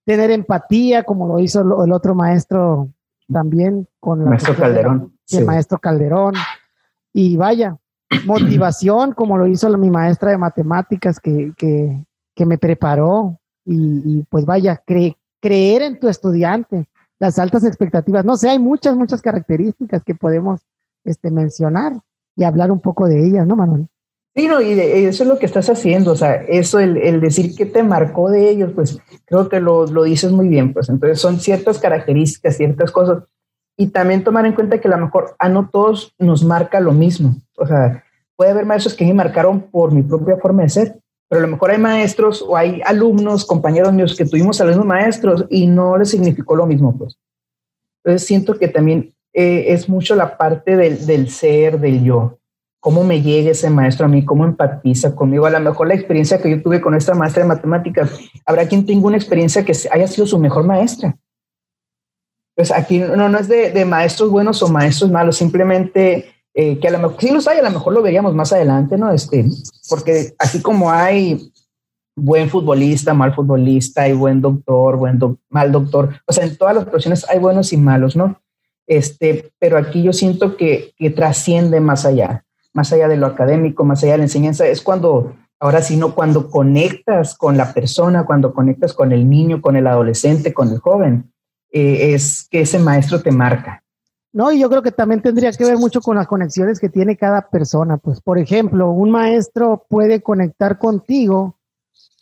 [0.06, 2.90] tener empatía como lo hizo el, otro maestro
[3.32, 5.14] también con el maestro Calderón.
[5.30, 6.36] El maestro Calderón.
[7.12, 7.76] Y vaya,
[8.26, 12.06] motivación como lo hizo mi maestra de matemáticas que, que,
[12.38, 16.88] que me preparó y, pues vaya, creer en tu estudiante,
[17.20, 20.62] las altas expectativas, no sé, hay muchas, muchas características que podemos
[21.04, 22.00] este, mencionar
[22.36, 23.88] y hablar un poco de ellas, ¿no, Manuel?
[24.36, 27.56] Sí, no, y eso es lo que estás haciendo, o sea, eso, el, el decir
[27.56, 31.20] que te marcó de ellos, pues creo que lo, lo, dices muy bien, pues entonces
[31.20, 33.24] son ciertas características, ciertas cosas,
[33.76, 36.92] y también tomar en cuenta que a lo mejor a no todos nos marca lo
[36.92, 38.04] mismo, o sea,
[38.36, 41.52] puede haber maestros que me marcaron por mi propia forma de ser, pero a lo
[41.52, 45.68] mejor hay maestros o hay alumnos, compañeros míos que tuvimos a los mismos maestros y
[45.68, 47.18] no les significó lo mismo, pues.
[48.04, 52.40] Entonces siento que también eh, es mucho la parte del, del, ser, del yo.
[52.80, 55.46] Cómo me llega ese maestro a mí, cómo empatiza conmigo.
[55.46, 58.86] A lo mejor la experiencia que yo tuve con esta maestra de matemáticas, habrá quien
[58.86, 61.18] tenga una experiencia que haya sido su mejor maestra.
[62.56, 66.92] pues aquí no, no es de, maestros buenos o maestros malos, simplemente eh, que a
[66.92, 69.12] lo mejor, sí los hay, a lo mejor lo veríamos más adelante, ¿no?
[69.12, 69.46] Este,
[69.88, 71.52] porque así como hay
[72.16, 76.86] buen futbolista, mal futbolista, hay buen doctor, buen mal doctor, o sea, en todas las
[76.86, 78.42] profesiones hay buenos y malos, ¿no?
[78.88, 82.44] Este, pero aquí yo siento que, que trasciende más allá,
[82.74, 86.16] más allá de lo académico, más allá de la enseñanza, es cuando, ahora sí, no,
[86.16, 90.80] cuando conectas con la persona, cuando conectas con el niño, con el adolescente, con el
[90.80, 91.32] joven,
[91.72, 93.84] eh, es que ese maestro te marca.
[94.38, 97.18] No, y yo creo que también tendría que ver mucho con las conexiones que tiene
[97.18, 97.98] cada persona.
[97.98, 101.56] Pues, por ejemplo, un maestro puede conectar contigo,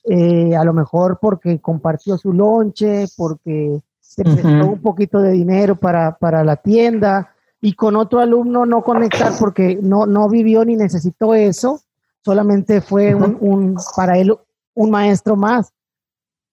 [0.05, 3.81] eh, a lo mejor porque compartió su lonche, porque
[4.15, 8.81] te prestó un poquito de dinero para, para, la tienda, y con otro alumno no
[8.81, 11.81] conectar porque no, no vivió ni necesitó eso,
[12.23, 14.33] solamente fue un, un, para él
[14.73, 15.73] un maestro más.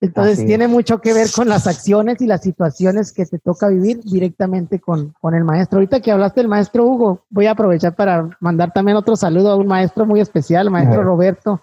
[0.03, 4.01] Entonces tiene mucho que ver con las acciones y las situaciones que te toca vivir
[4.01, 5.79] directamente con, con, el maestro.
[5.79, 9.57] Ahorita que hablaste del maestro Hugo, voy a aprovechar para mandar también otro saludo a
[9.57, 11.63] un maestro muy especial, el maestro Roberto.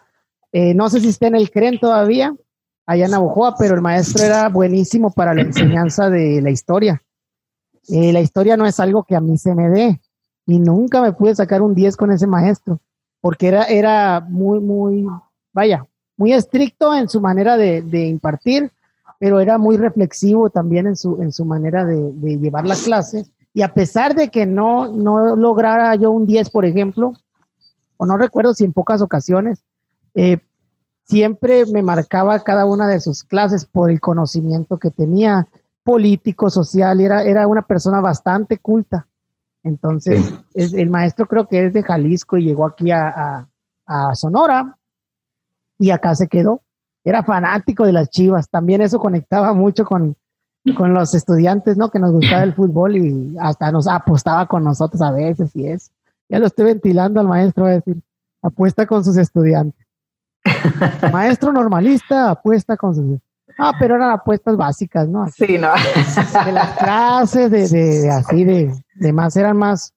[0.54, 2.34] Eh, no sé si está en el CREN todavía,
[2.86, 7.04] allá en Abujoa, pero el maestro era buenísimo para la enseñanza de la historia.
[7.89, 9.99] Eh, la historia no es algo que a mí se me dé
[10.45, 12.80] y nunca me pude sacar un 10 con ese maestro,
[13.19, 15.06] porque era, era muy, muy,
[15.52, 15.88] vaya,
[16.19, 18.71] muy estricto en su manera de, impartir,
[19.19, 23.25] pero era muy reflexivo también en su, en su manera de, llevar la clase.
[23.53, 27.13] Y a pesar de que no, no lograra yo un 10, por ejemplo,
[27.95, 29.63] o no recuerdo si en pocas ocasiones,
[30.13, 30.39] eh,
[31.05, 35.47] siempre me marcaba cada una de sus clases por el conocimiento que tenía
[35.84, 39.08] político, social, era, era una persona bastante culta.
[39.63, 43.47] Entonces, el maestro creo que es de Jalisco y llegó aquí a,
[43.86, 44.75] a Sonora
[45.79, 46.61] y acá se quedó.
[47.03, 48.49] Era fanático de las chivas.
[48.49, 50.15] También eso conectaba mucho con,
[50.75, 51.89] con los estudiantes, ¿no?
[51.89, 55.91] Que nos gustaba el fútbol y hasta nos apostaba con nosotros a veces y es.
[56.27, 57.97] Ya lo estoy ventilando al maestro a decir,
[58.43, 59.87] apuesta con sus estudiantes.
[61.11, 63.19] maestro normalista, apuesta con sus
[63.57, 65.27] Ah, pero eran apuestas básicas, ¿no?
[65.27, 65.73] sí, no.
[66.45, 69.93] De las clases, de, de, así, de, de más, eran más,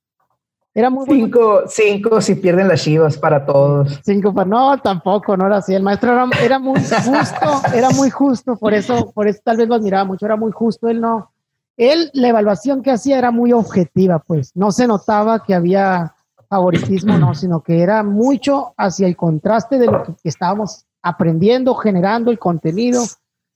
[0.75, 4.01] era muy cinco, cinco si pierden las chivas para todos.
[4.05, 5.75] Cinco para no, tampoco, no era así.
[5.75, 9.75] El maestro era, muy justo, era muy justo, por eso, por eso tal vez lo
[9.75, 10.89] admiraba mucho, era muy justo.
[10.89, 11.31] Él no,
[11.77, 16.15] él, la evaluación que hacía era muy objetiva, pues no se notaba que había
[16.49, 22.31] favoritismo, no, sino que era mucho hacia el contraste de lo que, estábamos aprendiendo, generando
[22.31, 23.03] el contenido.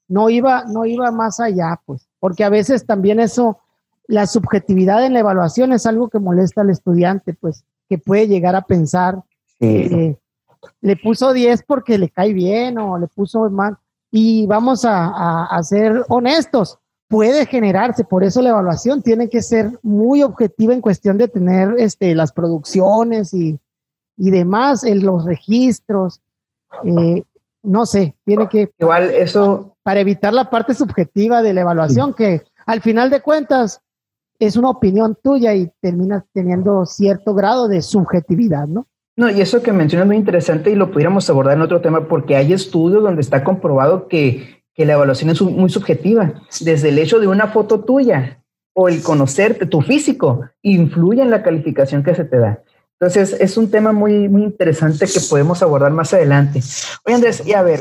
[0.09, 3.59] No iba, no iba más allá, pues, porque a veces también eso
[4.09, 8.55] la subjetividad en la evaluación es algo que molesta al estudiante, pues, que puede llegar
[8.57, 9.23] a pensar,
[9.59, 10.17] que
[10.81, 13.77] le puso 10 porque le cae bien o le puso mal.
[14.11, 20.23] Y vamos a, ser honestos, puede generarse, por eso la evaluación tiene que ser muy
[20.23, 23.59] objetiva en cuestión de tener este, las producciones y,
[24.17, 26.21] y demás, en los registros.
[26.85, 27.23] Eh,
[27.63, 28.71] no sé, tiene que...
[28.79, 29.77] Igual eso...
[29.83, 33.83] Para evitar la parte subjetiva de la evaluación, que al final de cuentas
[34.39, 38.87] es una opinión tuya y terminas teniendo cierto grado de subjetividad, ¿no?
[39.17, 42.07] No, y eso que mencionas es muy interesante y lo pudiéramos abordar en otro tema
[42.07, 46.35] porque hay estudios donde está comprobado que, que la evaluación es muy subjetiva.
[46.61, 48.43] Desde el hecho de una foto tuya
[48.75, 52.63] o el conocerte, tu físico, influye en la calificación que se te da.
[53.01, 56.61] Entonces, es un tema muy, muy interesante que podemos abordar más adelante.
[57.05, 57.81] Oye, Andrés, y a ver,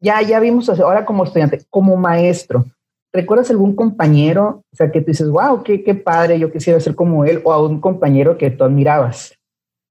[0.00, 2.66] ya, ya vimos ahora como estudiante, como maestro,
[3.14, 7.24] ¿Recuerdas algún compañero, o sea, que tú dices, wow, qué, padre, yo quisiera ser como
[7.24, 9.38] él, o a un compañero que tú admirabas?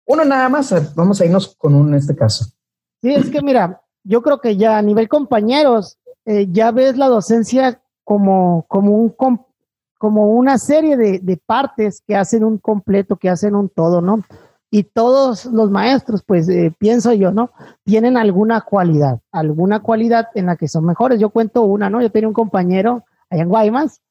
[0.05, 2.47] Uno nada más, vamos a irnos con uno en este caso.
[3.01, 7.07] Sí, es que mira, yo creo que ya a nivel compañeros, eh, ya ves la
[7.07, 9.15] docencia como, como, un,
[9.97, 14.21] como una serie de, de, partes que hacen un completo, que hacen un todo, ¿no?
[14.69, 17.51] Y todos los maestros, pues eh, pienso yo, ¿no?
[17.85, 21.21] Tienen alguna cualidad, alguna cualidad en la que son mejores.
[21.21, 22.01] Yo cuento una, ¿no?
[22.01, 24.01] Yo tenía un compañero allá en Guaymas,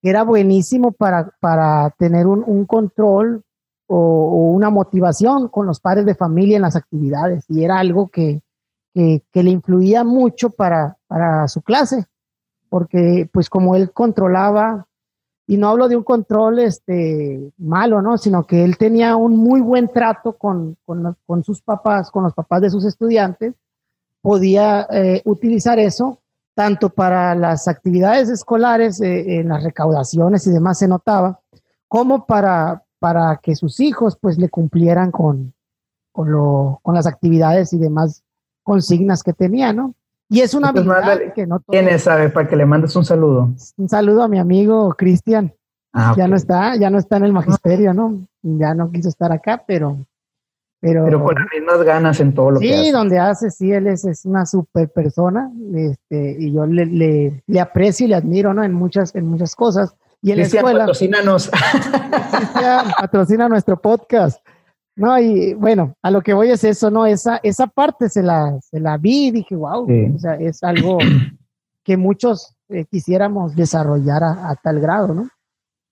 [0.00, 3.42] que era buenísimo para, para tener un, control
[3.86, 8.40] o, una motivación con los padres de familia en las actividades y era algo que,
[8.94, 12.06] que, le influía mucho para, para su clase,
[12.68, 14.86] porque pues como él controlaba,
[15.46, 18.16] y no hablo de un control este, malo, ¿no?
[18.18, 22.34] Sino que él tenía un muy buen trato con, con, con sus papás, con los
[22.34, 23.54] papás de sus estudiantes,
[24.22, 26.19] podía eh, utilizar eso
[26.60, 31.40] tanto para las actividades escolares, eh, en las recaudaciones y demás se notaba,
[31.88, 35.54] como para, para que sus hijos pues le cumplieran con,
[36.12, 38.24] con, lo, con las actividades y demás
[38.62, 39.94] consignas que tenía, ¿no?
[40.28, 42.28] Y es una habilidad que no ¿Quién es, sabe?
[42.28, 43.48] Para que le mandes un saludo.
[43.78, 45.54] Un saludo a mi amigo Cristian.
[45.94, 48.20] Ah, ya no está, ya no está en el magisterio, ¿no?
[48.42, 49.96] Ya no quiso estar acá, pero
[50.80, 52.84] pero, pero con las mismas ganas en todo lo que hace.
[52.84, 57.42] Sí, donde hace, sí, él es, es una super persona, este, y yo le, le,
[57.46, 58.64] le, aprecio y le admiro, ¿no?
[58.64, 59.94] En muchas, en muchas cosas.
[60.22, 60.80] Y en la escuela.
[60.80, 61.50] patrocínanos.
[62.98, 64.42] patrocina nuestro podcast.
[64.96, 67.04] No, y bueno, a lo que voy es eso, ¿no?
[67.04, 70.98] Esa, esa parte se la, se la vi y dije, wow, o sea, es algo
[71.84, 75.28] que muchos eh, quisiéramos desarrollar a, a tal grado, ¿no?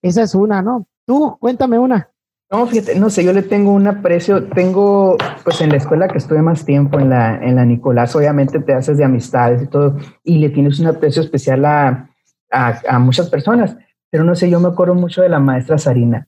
[0.03, 0.87] Esa es una, ¿no?
[1.07, 2.11] Tú, cuéntame una.
[2.51, 6.17] No, fíjate, no sé, yo le tengo un aprecio, tengo, pues en la escuela que
[6.17, 9.99] estuve más tiempo, en la, en la Nicolás, obviamente te haces de amistades y todo,
[10.25, 12.09] y le tienes un aprecio especial a,
[12.51, 13.77] a, muchas personas,
[14.09, 16.27] pero no sé, yo me acuerdo mucho de la maestra Sarina.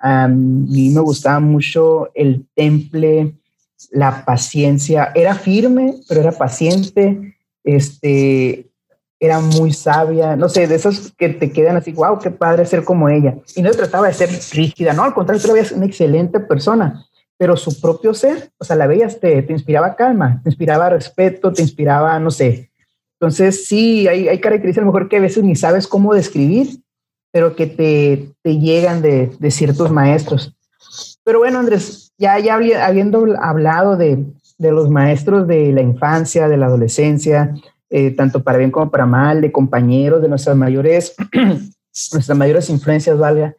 [0.00, 3.34] A mí me gustaba mucho el temple,
[3.90, 8.70] la paciencia, era firme, pero era paciente, este,
[9.20, 12.84] era muy sabia, no sé, de esos que te quedan así, wow, qué padre ser
[12.84, 13.36] como ella.
[13.54, 17.06] Y no trataba de ser rígida, no, al contrario, tú la veías una excelente persona,
[17.38, 21.52] pero su propio ser, o sea, la veías, te, te inspiraba calma, te inspiraba respeto,
[21.52, 22.70] te inspiraba, no sé.
[23.18, 26.80] Entonces, sí, hay, hay características a lo mejor que a veces ni sabes cómo describir,
[27.32, 30.54] pero que te, te llegan de, de ciertos maestros.
[31.24, 34.24] Pero bueno, Andrés, ya, ya habiendo hablado de,
[34.58, 37.54] de los maestros de la infancia, de la adolescencia,
[37.90, 41.14] eh, tanto para bien como para mal, de compañeros, de nuestras mayores,
[42.12, 43.54] nuestras mayores influencias, valga.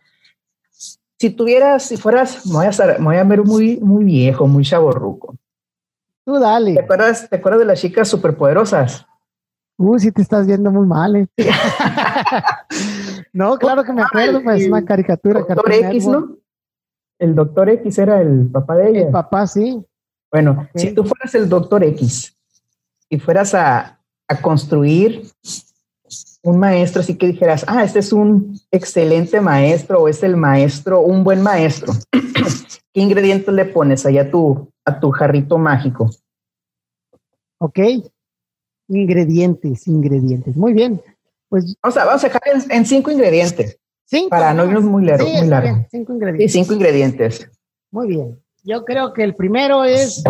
[1.17, 5.35] Si tuvieras, si fueras, me voy a, voy a ver muy, muy viejo, muy chaborruco.
[6.25, 6.73] Tú dale.
[6.73, 9.05] ¿Te acuerdas, ¿Te acuerdas de las chicas superpoderosas?
[9.77, 11.27] Uy, si te estás viendo muy mal, eh.
[13.33, 15.41] no, claro que me acuerdo, pues es una caricatura.
[15.41, 16.37] Doctor X, ¿no?
[17.19, 19.01] El Doctor X era el papá de ella.
[19.01, 19.85] El papá, sí.
[20.31, 22.35] Bueno, si tú fueras el Doctor X
[23.09, 23.94] y fueras a,
[24.27, 25.23] a construir
[26.43, 31.01] un maestro así que dijeras, ah, este es un excelente maestro o es el maestro,
[31.01, 31.93] un buen maestro.
[32.93, 36.09] ¿Qué ingredientes le pones allá a tu, a tu jarrito mágico?
[37.57, 37.79] Ok.
[38.87, 40.55] Ingredientes, ingredientes.
[40.55, 41.01] Muy bien.
[41.49, 43.79] Pues vamos a, vamos a dejar en, cinco ingredientes.
[44.05, 44.29] Cinco.
[44.29, 45.27] Para no irnos muy largo.
[45.27, 45.85] muy largo.
[45.89, 46.53] cinco ingredientes.
[46.53, 47.49] cinco ingredientes.
[47.91, 48.39] Muy bien.
[48.63, 50.23] Yo creo que el primero es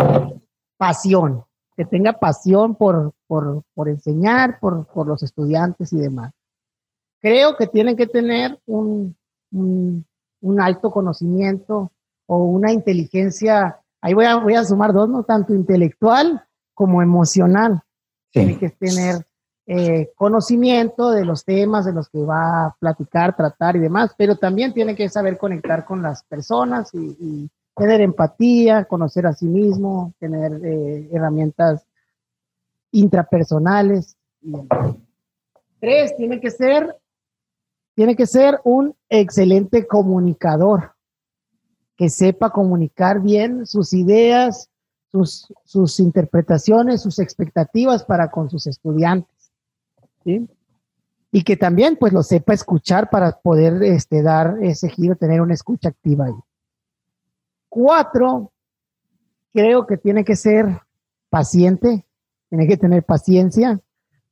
[0.78, 1.44] pasión
[1.76, 6.32] que tenga pasión por, por, por enseñar, por, por, los estudiantes y demás.
[7.20, 9.14] Creo que tienen que tener un,
[9.50, 10.04] un,
[10.60, 11.92] alto conocimiento
[12.26, 15.24] o una inteligencia, ahí voy a, voy a sumar dos, ¿no?
[15.24, 17.82] Tanto intelectual como emocional.
[18.30, 19.26] Tiene que tener
[19.66, 24.36] eh, conocimiento de los temas de los que va a platicar, tratar y demás, pero
[24.36, 30.14] también tiene que saber conectar con las personas y tener empatía, conocer a sí mismo,
[30.18, 31.86] tener eh, herramientas
[32.90, 34.16] intrapersonales.
[35.78, 36.96] Tres, tiene que ser,
[37.94, 40.92] tiene que ser un excelente comunicador,
[41.96, 44.70] que sepa comunicar bien sus ideas,
[45.12, 49.52] sus, sus interpretaciones, sus expectativas para con sus estudiantes.
[50.24, 55.54] Y que también pues lo sepa escuchar para poder este, dar ese giro, tener una
[55.54, 56.34] escucha activa ahí.
[57.76, 58.52] Cuatro,
[59.52, 60.80] creo que tiene que ser
[61.28, 62.06] paciente,
[62.48, 63.78] tiene que tener paciencia.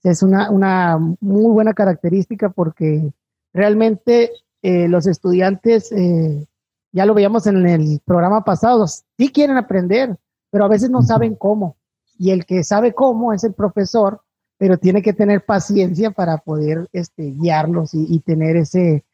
[0.02, 3.12] Es una, una muy buena característica porque
[3.52, 6.46] realmente eh, los estudiantes, eh,
[6.90, 10.18] ya lo veíamos en el programa pasado, sí quieren aprender,
[10.50, 11.76] pero a veces no saben cómo.
[12.18, 14.22] Y el que sabe cómo es el profesor,
[14.56, 19.04] pero tiene que tener paciencia para poder este, guiarlos y, y tener ese,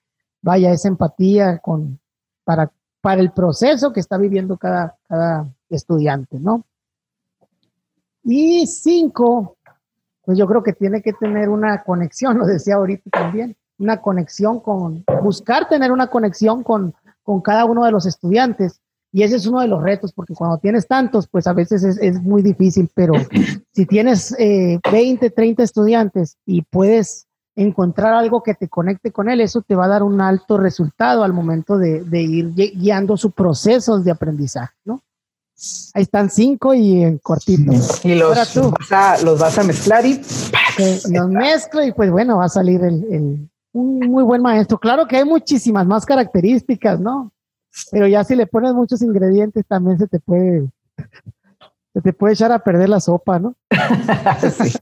[0.41, 1.99] vaya, esa empatía con,
[2.45, 6.65] para para el proceso que está viviendo cada, cada estudiante, ¿no?
[8.23, 9.57] Y cinco,
[10.25, 14.61] pues yo creo que tiene que tener una conexión, lo decía ahorita también, una conexión
[14.61, 18.81] con, buscar tener una conexión con, con cada uno de los estudiantes.
[19.13, 22.23] Y ese es uno de los retos, porque cuando tienes tantos, pues a veces es,
[22.23, 23.15] muy difícil, pero
[23.73, 27.27] si tienes eh, 20, 30 estudiantes y puedes
[27.63, 31.23] encontrar algo que te conecte con él, eso te va a dar un alto resultado
[31.23, 35.03] al momento de, ir guiando su proceso de aprendizaje, ¿no?
[35.93, 37.73] Ahí están cinco y en cortito.
[38.03, 38.57] Y los, Vas,
[38.93, 40.19] a, los vas a mezclar y
[41.11, 44.79] los mezclo y pues bueno, va a salir el, un muy buen maestro.
[44.79, 47.31] Claro que hay muchísimas más características, ¿no?
[47.91, 50.71] Pero ya si le pones muchos ingredientes también se te puede
[51.93, 53.55] te puede echar a perder la sopa, ¿no?
[54.63, 54.73] sí.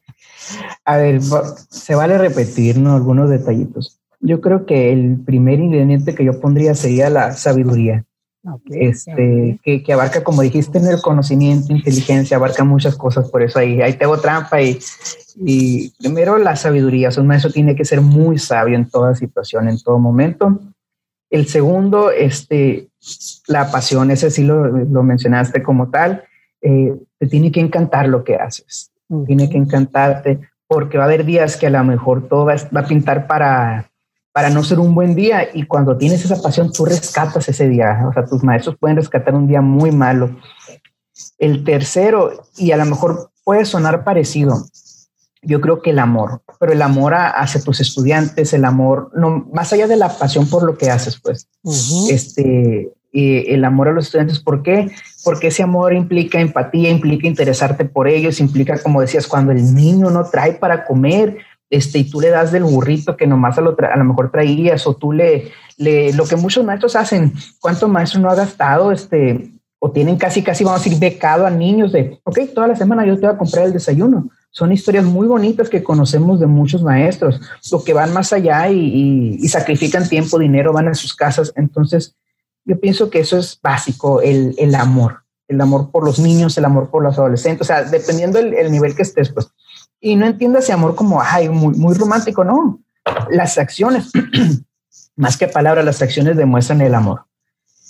[0.84, 1.20] A ver,
[1.70, 2.94] se vale repetir ¿no?
[2.94, 4.00] algunos detallitos.
[4.20, 8.04] Yo creo que el primer ingrediente que yo pondría sería la sabiduría.
[8.70, 13.58] este, que, que, abarca, como dijiste, en el conocimiento, inteligencia, abarca muchas cosas, por eso
[13.58, 14.78] ahí, ahí te hago trampa y,
[15.36, 19.14] y primero la sabiduría, o sea, un maestro tiene que ser muy sabio en toda
[19.14, 20.58] situación, en todo momento.
[21.30, 22.88] El segundo, este,
[23.46, 26.24] la pasión, ese sí lo, lo mencionaste como tal,
[26.62, 28.92] eh, te tiene que encantar lo que haces,
[29.26, 32.80] tiene que encantarte, porque va a haber días que a lo mejor todo va, va
[32.80, 33.90] a pintar para,
[34.32, 38.06] para no ser un buen día y cuando tienes esa pasión tú rescatas ese día,
[38.08, 40.36] o sea, tus maestros pueden rescatar un día muy malo.
[41.38, 44.64] El tercero, y a lo mejor puede sonar parecido,
[45.42, 49.72] yo creo que el amor, pero el amor hacia tus estudiantes, el amor, no, más
[49.72, 51.48] allá de la pasión por lo que haces, pues,
[52.10, 54.90] este, el amor a los estudiantes, ¿por qué?
[55.24, 60.10] Porque ese amor implica empatía, implica interesarte por ellos, implica, como decías, cuando el niño
[60.10, 61.38] no trae para comer,
[61.70, 64.86] este, y tú le das del burrito que nomás a lo, a lo mejor traías,
[64.86, 69.52] o tú le, le, lo que muchos maestros hacen, ¿cuántos maestros no ha gastado, este,
[69.78, 73.06] o tienen casi, casi, vamos a decir, becado a niños de, ok, toda la semana
[73.06, 74.28] yo te voy a comprar el desayuno.
[74.50, 77.40] Son historias muy bonitas que conocemos de muchos maestros,
[77.70, 81.52] lo que van más allá y, sacrifican tiempo, dinero, van a sus casas.
[81.54, 82.16] Entonces,
[82.68, 86.66] yo pienso que eso es básico, el, el, amor, el amor por los niños, el
[86.66, 89.48] amor por los adolescentes, o sea, dependiendo el, el nivel que estés, pues.
[90.00, 92.78] Y no entiendas ese amor como, ay, muy, muy romántico, no.
[93.30, 94.12] Las acciones,
[95.16, 97.24] más que palabras, las acciones demuestran el amor.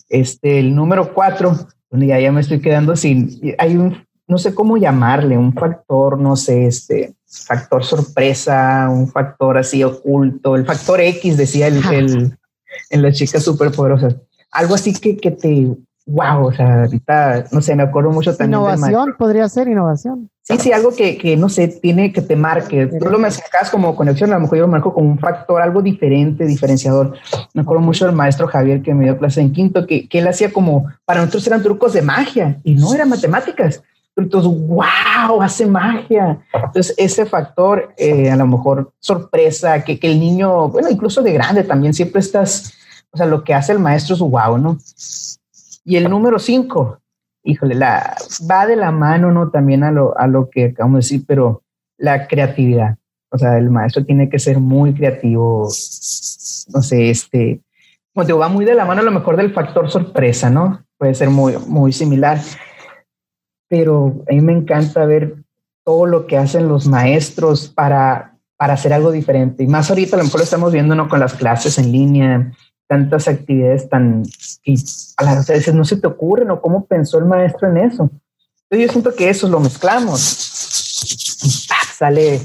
[0.08, 1.58] Este, el número cuatro,
[1.90, 6.36] ya, ya me estoy quedando sin, hay un, no sé cómo llamarle, un factor, no
[6.36, 12.38] sé, este, factor sorpresa, un factor así oculto, el factor X, decía el, el
[12.90, 14.16] en las chicas superpoderosas.
[14.50, 15.68] Algo así que, que te,
[16.06, 18.60] wow, o sea, ahorita, no sé, me acuerdo mucho también.
[18.60, 20.30] Innovación, podría ser innovación.
[20.42, 22.86] Sí, sí, algo que, que, no sé, tiene que te marque.
[22.86, 25.60] Tú lo me sacas como conexión, a lo mejor yo lo marco como un factor,
[25.60, 27.14] algo diferente, diferenciador.
[27.52, 30.28] Me acuerdo mucho del maestro Javier que me dio clase en quinto, que, que él
[30.28, 33.82] hacía como, para nosotros eran trucos de magia y no eran matemáticas.
[34.16, 36.40] Entonces, wow, hace magia.
[36.52, 41.34] Entonces, ese factor, eh, a lo mejor sorpresa, que, que el niño, bueno, incluso de
[41.34, 42.72] grande también siempre estás,
[43.10, 44.78] o sea, lo que hace el maestro es wow, ¿no?
[45.84, 46.98] Y el número cinco,
[47.42, 48.16] híjole, la,
[48.50, 49.50] va de la mano, ¿no?
[49.50, 51.62] También a lo, a lo que acabamos de decir, pero
[51.96, 52.96] la creatividad.
[53.30, 57.60] O sea, el maestro tiene que ser muy creativo, no sé, este,
[58.14, 60.84] como te va muy de la mano a lo mejor del factor sorpresa, ¿no?
[60.96, 62.40] Puede ser muy, muy similar.
[63.68, 65.36] Pero a mí me encanta ver
[65.84, 69.62] todo lo que hacen los maestros para, para hacer algo diferente.
[69.62, 71.08] Y más ahorita a lo mejor lo estamos viendo, ¿no?
[71.08, 72.52] Con las clases en línea,
[72.88, 74.24] tantas actividades tan
[74.64, 74.74] que
[75.18, 78.10] a las veces no se te ocurren o cómo pensó el maestro en eso.
[78.62, 80.20] Entonces yo siento que eso lo mezclamos.
[81.96, 82.40] Sale,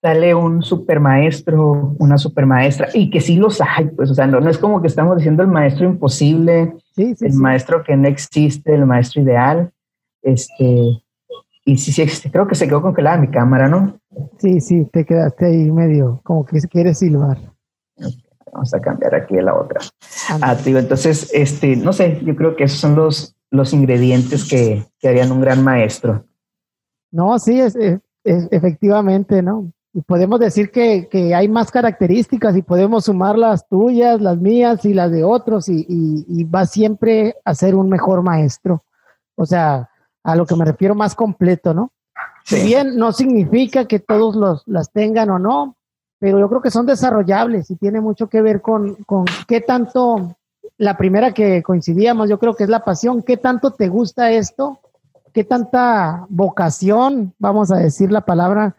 [0.00, 4.26] sale un super maestro, una super maestra, y que sí los hay, pues, o sea,
[4.26, 8.86] no, es como que estamos diciendo el maestro imposible, el maestro que no existe, el
[8.86, 9.72] maestro ideal,
[10.22, 11.02] este,
[11.64, 13.98] y sí, sí existe, creo que se quedó congelada mi cámara, ¿no?
[14.38, 17.38] Sí, sí, te quedaste ahí medio, como que quieres silbar.
[18.52, 19.80] Vamos a cambiar aquí la otra.
[20.40, 25.08] Ah, entonces, este, no sé, yo creo que esos son los, los ingredientes que, que
[25.08, 26.24] harían un gran maestro.
[27.10, 27.76] No, sí, es,
[28.24, 29.72] efectivamente, ¿no?
[29.92, 34.84] Y podemos decir que, que, hay más características y podemos sumar las tuyas, las mías
[34.84, 38.84] y las de otros y, y, va siempre a ser un mejor maestro.
[39.36, 39.88] O sea,
[40.22, 41.92] a lo que me refiero más completo, ¿no?
[42.44, 45.76] Si bien no significa que todos los, las tengan o no,
[46.26, 50.34] pero yo creo que son desarrollables y tiene mucho que ver con, con qué tanto,
[50.76, 54.80] la primera que coincidíamos, yo creo que es la pasión, qué tanto te gusta esto,
[55.32, 58.74] qué tanta vocación, vamos a decir la palabra,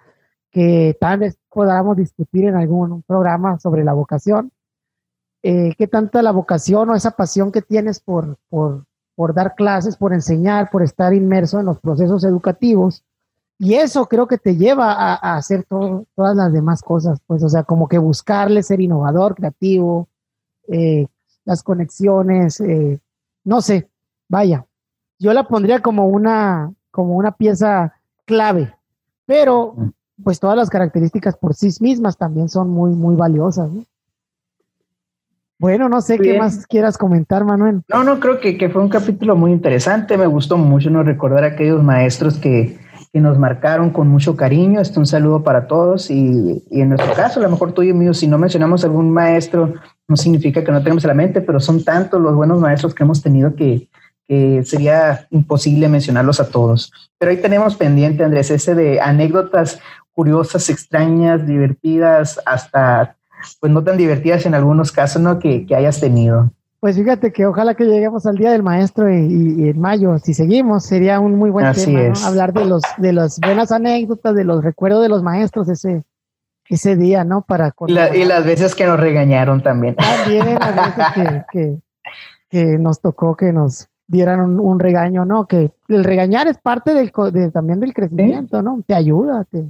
[0.51, 4.51] que tal vez podamos discutir en algún programa sobre la vocación,
[5.41, 8.83] eh, qué tanta la vocación o esa pasión que tienes por, por,
[9.15, 13.05] por dar clases, por enseñar, por estar inmerso en los procesos educativos
[13.59, 17.63] y eso creo que te lleva a, hacer todas las demás cosas, pues, o sea,
[17.63, 20.07] como que buscarle ser innovador, creativo,
[20.67, 21.07] eh,
[21.43, 22.99] las conexiones, eh,
[23.43, 23.89] no sé,
[24.27, 24.65] vaya,
[25.17, 27.93] yo la pondría como una, como una pieza
[28.25, 28.75] clave,
[29.25, 29.75] pero
[30.23, 33.69] pues todas las características por sí mismas también son muy, muy valiosas.
[35.59, 37.81] Bueno, no sé qué más quieras comentar, Manuel.
[37.89, 40.15] No, no, creo que, que, fue un capítulo muy interesante.
[40.15, 42.77] Me gustó mucho no recordar a aquellos maestros que,
[43.19, 44.79] nos marcaron con mucho cariño.
[44.79, 47.93] Este un saludo para todos y, y, en nuestro caso, a lo mejor tuyo y
[47.93, 49.73] mío, si no mencionamos algún maestro,
[50.07, 53.03] no significa que no tengamos en la mente, pero son tantos los buenos maestros que
[53.03, 53.87] hemos tenido que,
[54.27, 56.91] que sería imposible mencionarlos a todos.
[57.17, 59.79] Pero ahí tenemos pendiente, Andrés, ese de anécdotas
[60.11, 63.15] curiosas, extrañas, divertidas, hasta
[63.59, 65.39] pues no tan divertidas en algunos casos, ¿no?
[65.39, 66.51] Que, que hayas tenido.
[66.79, 70.85] Pues fíjate que ojalá que lleguemos al Día del Maestro y, en mayo, si seguimos,
[70.85, 75.01] sería un muy buen tema, Hablar de los de las buenas anécdotas, de los recuerdos
[75.01, 76.03] de los maestros ese
[76.69, 77.41] ese día, ¿no?
[77.41, 79.95] Para y, las veces que nos regañaron también.
[80.25, 81.79] También las veces que,
[82.49, 85.47] que, nos tocó que nos dieran un, regaño, ¿no?
[85.47, 87.11] Que el regañar es parte del,
[87.51, 88.83] también del crecimiento, ¿no?
[88.85, 89.65] Te ayuda, te,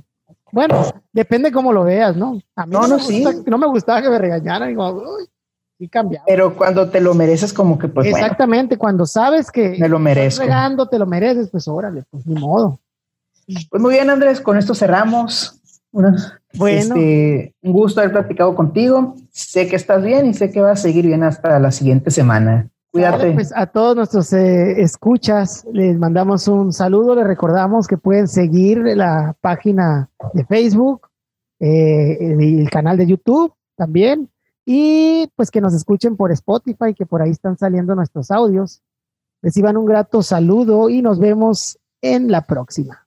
[0.52, 0.82] bueno,
[1.12, 2.40] depende cómo lo veas, ¿no?
[2.56, 5.28] A mí no, no, me, no me gustaba que me regañaran, digo, uy,
[5.78, 6.26] sí cambiaba.
[6.28, 8.08] Pero cuando te lo mereces, como que pues.
[8.08, 10.44] Exactamente, cuando sabes que me lo merezco.
[10.44, 12.80] regando, te lo mereces, pues órale, pues ni modo.
[13.70, 15.62] Pues muy bien, Andrés, con esto cerramos.
[15.92, 16.18] bueno,
[16.68, 19.16] este, un gusto haber platicado contigo.
[19.32, 22.70] Sé que estás bien y sé que vas a seguir bien hasta la siguiente semana.
[22.92, 23.32] Cuídate.
[23.34, 27.16] pues a todos nuestros eh, escuchas les mandamos un saludo.
[27.16, 31.08] Les recordamos que pueden seguir la página de Facebook,
[31.60, 34.30] eh, el canal de YouTube también.
[34.70, 38.82] Y pues que nos escuchen por Spotify, que por ahí están saliendo nuestros audios.
[39.42, 43.07] Reciban un grato saludo y nos vemos en la próxima.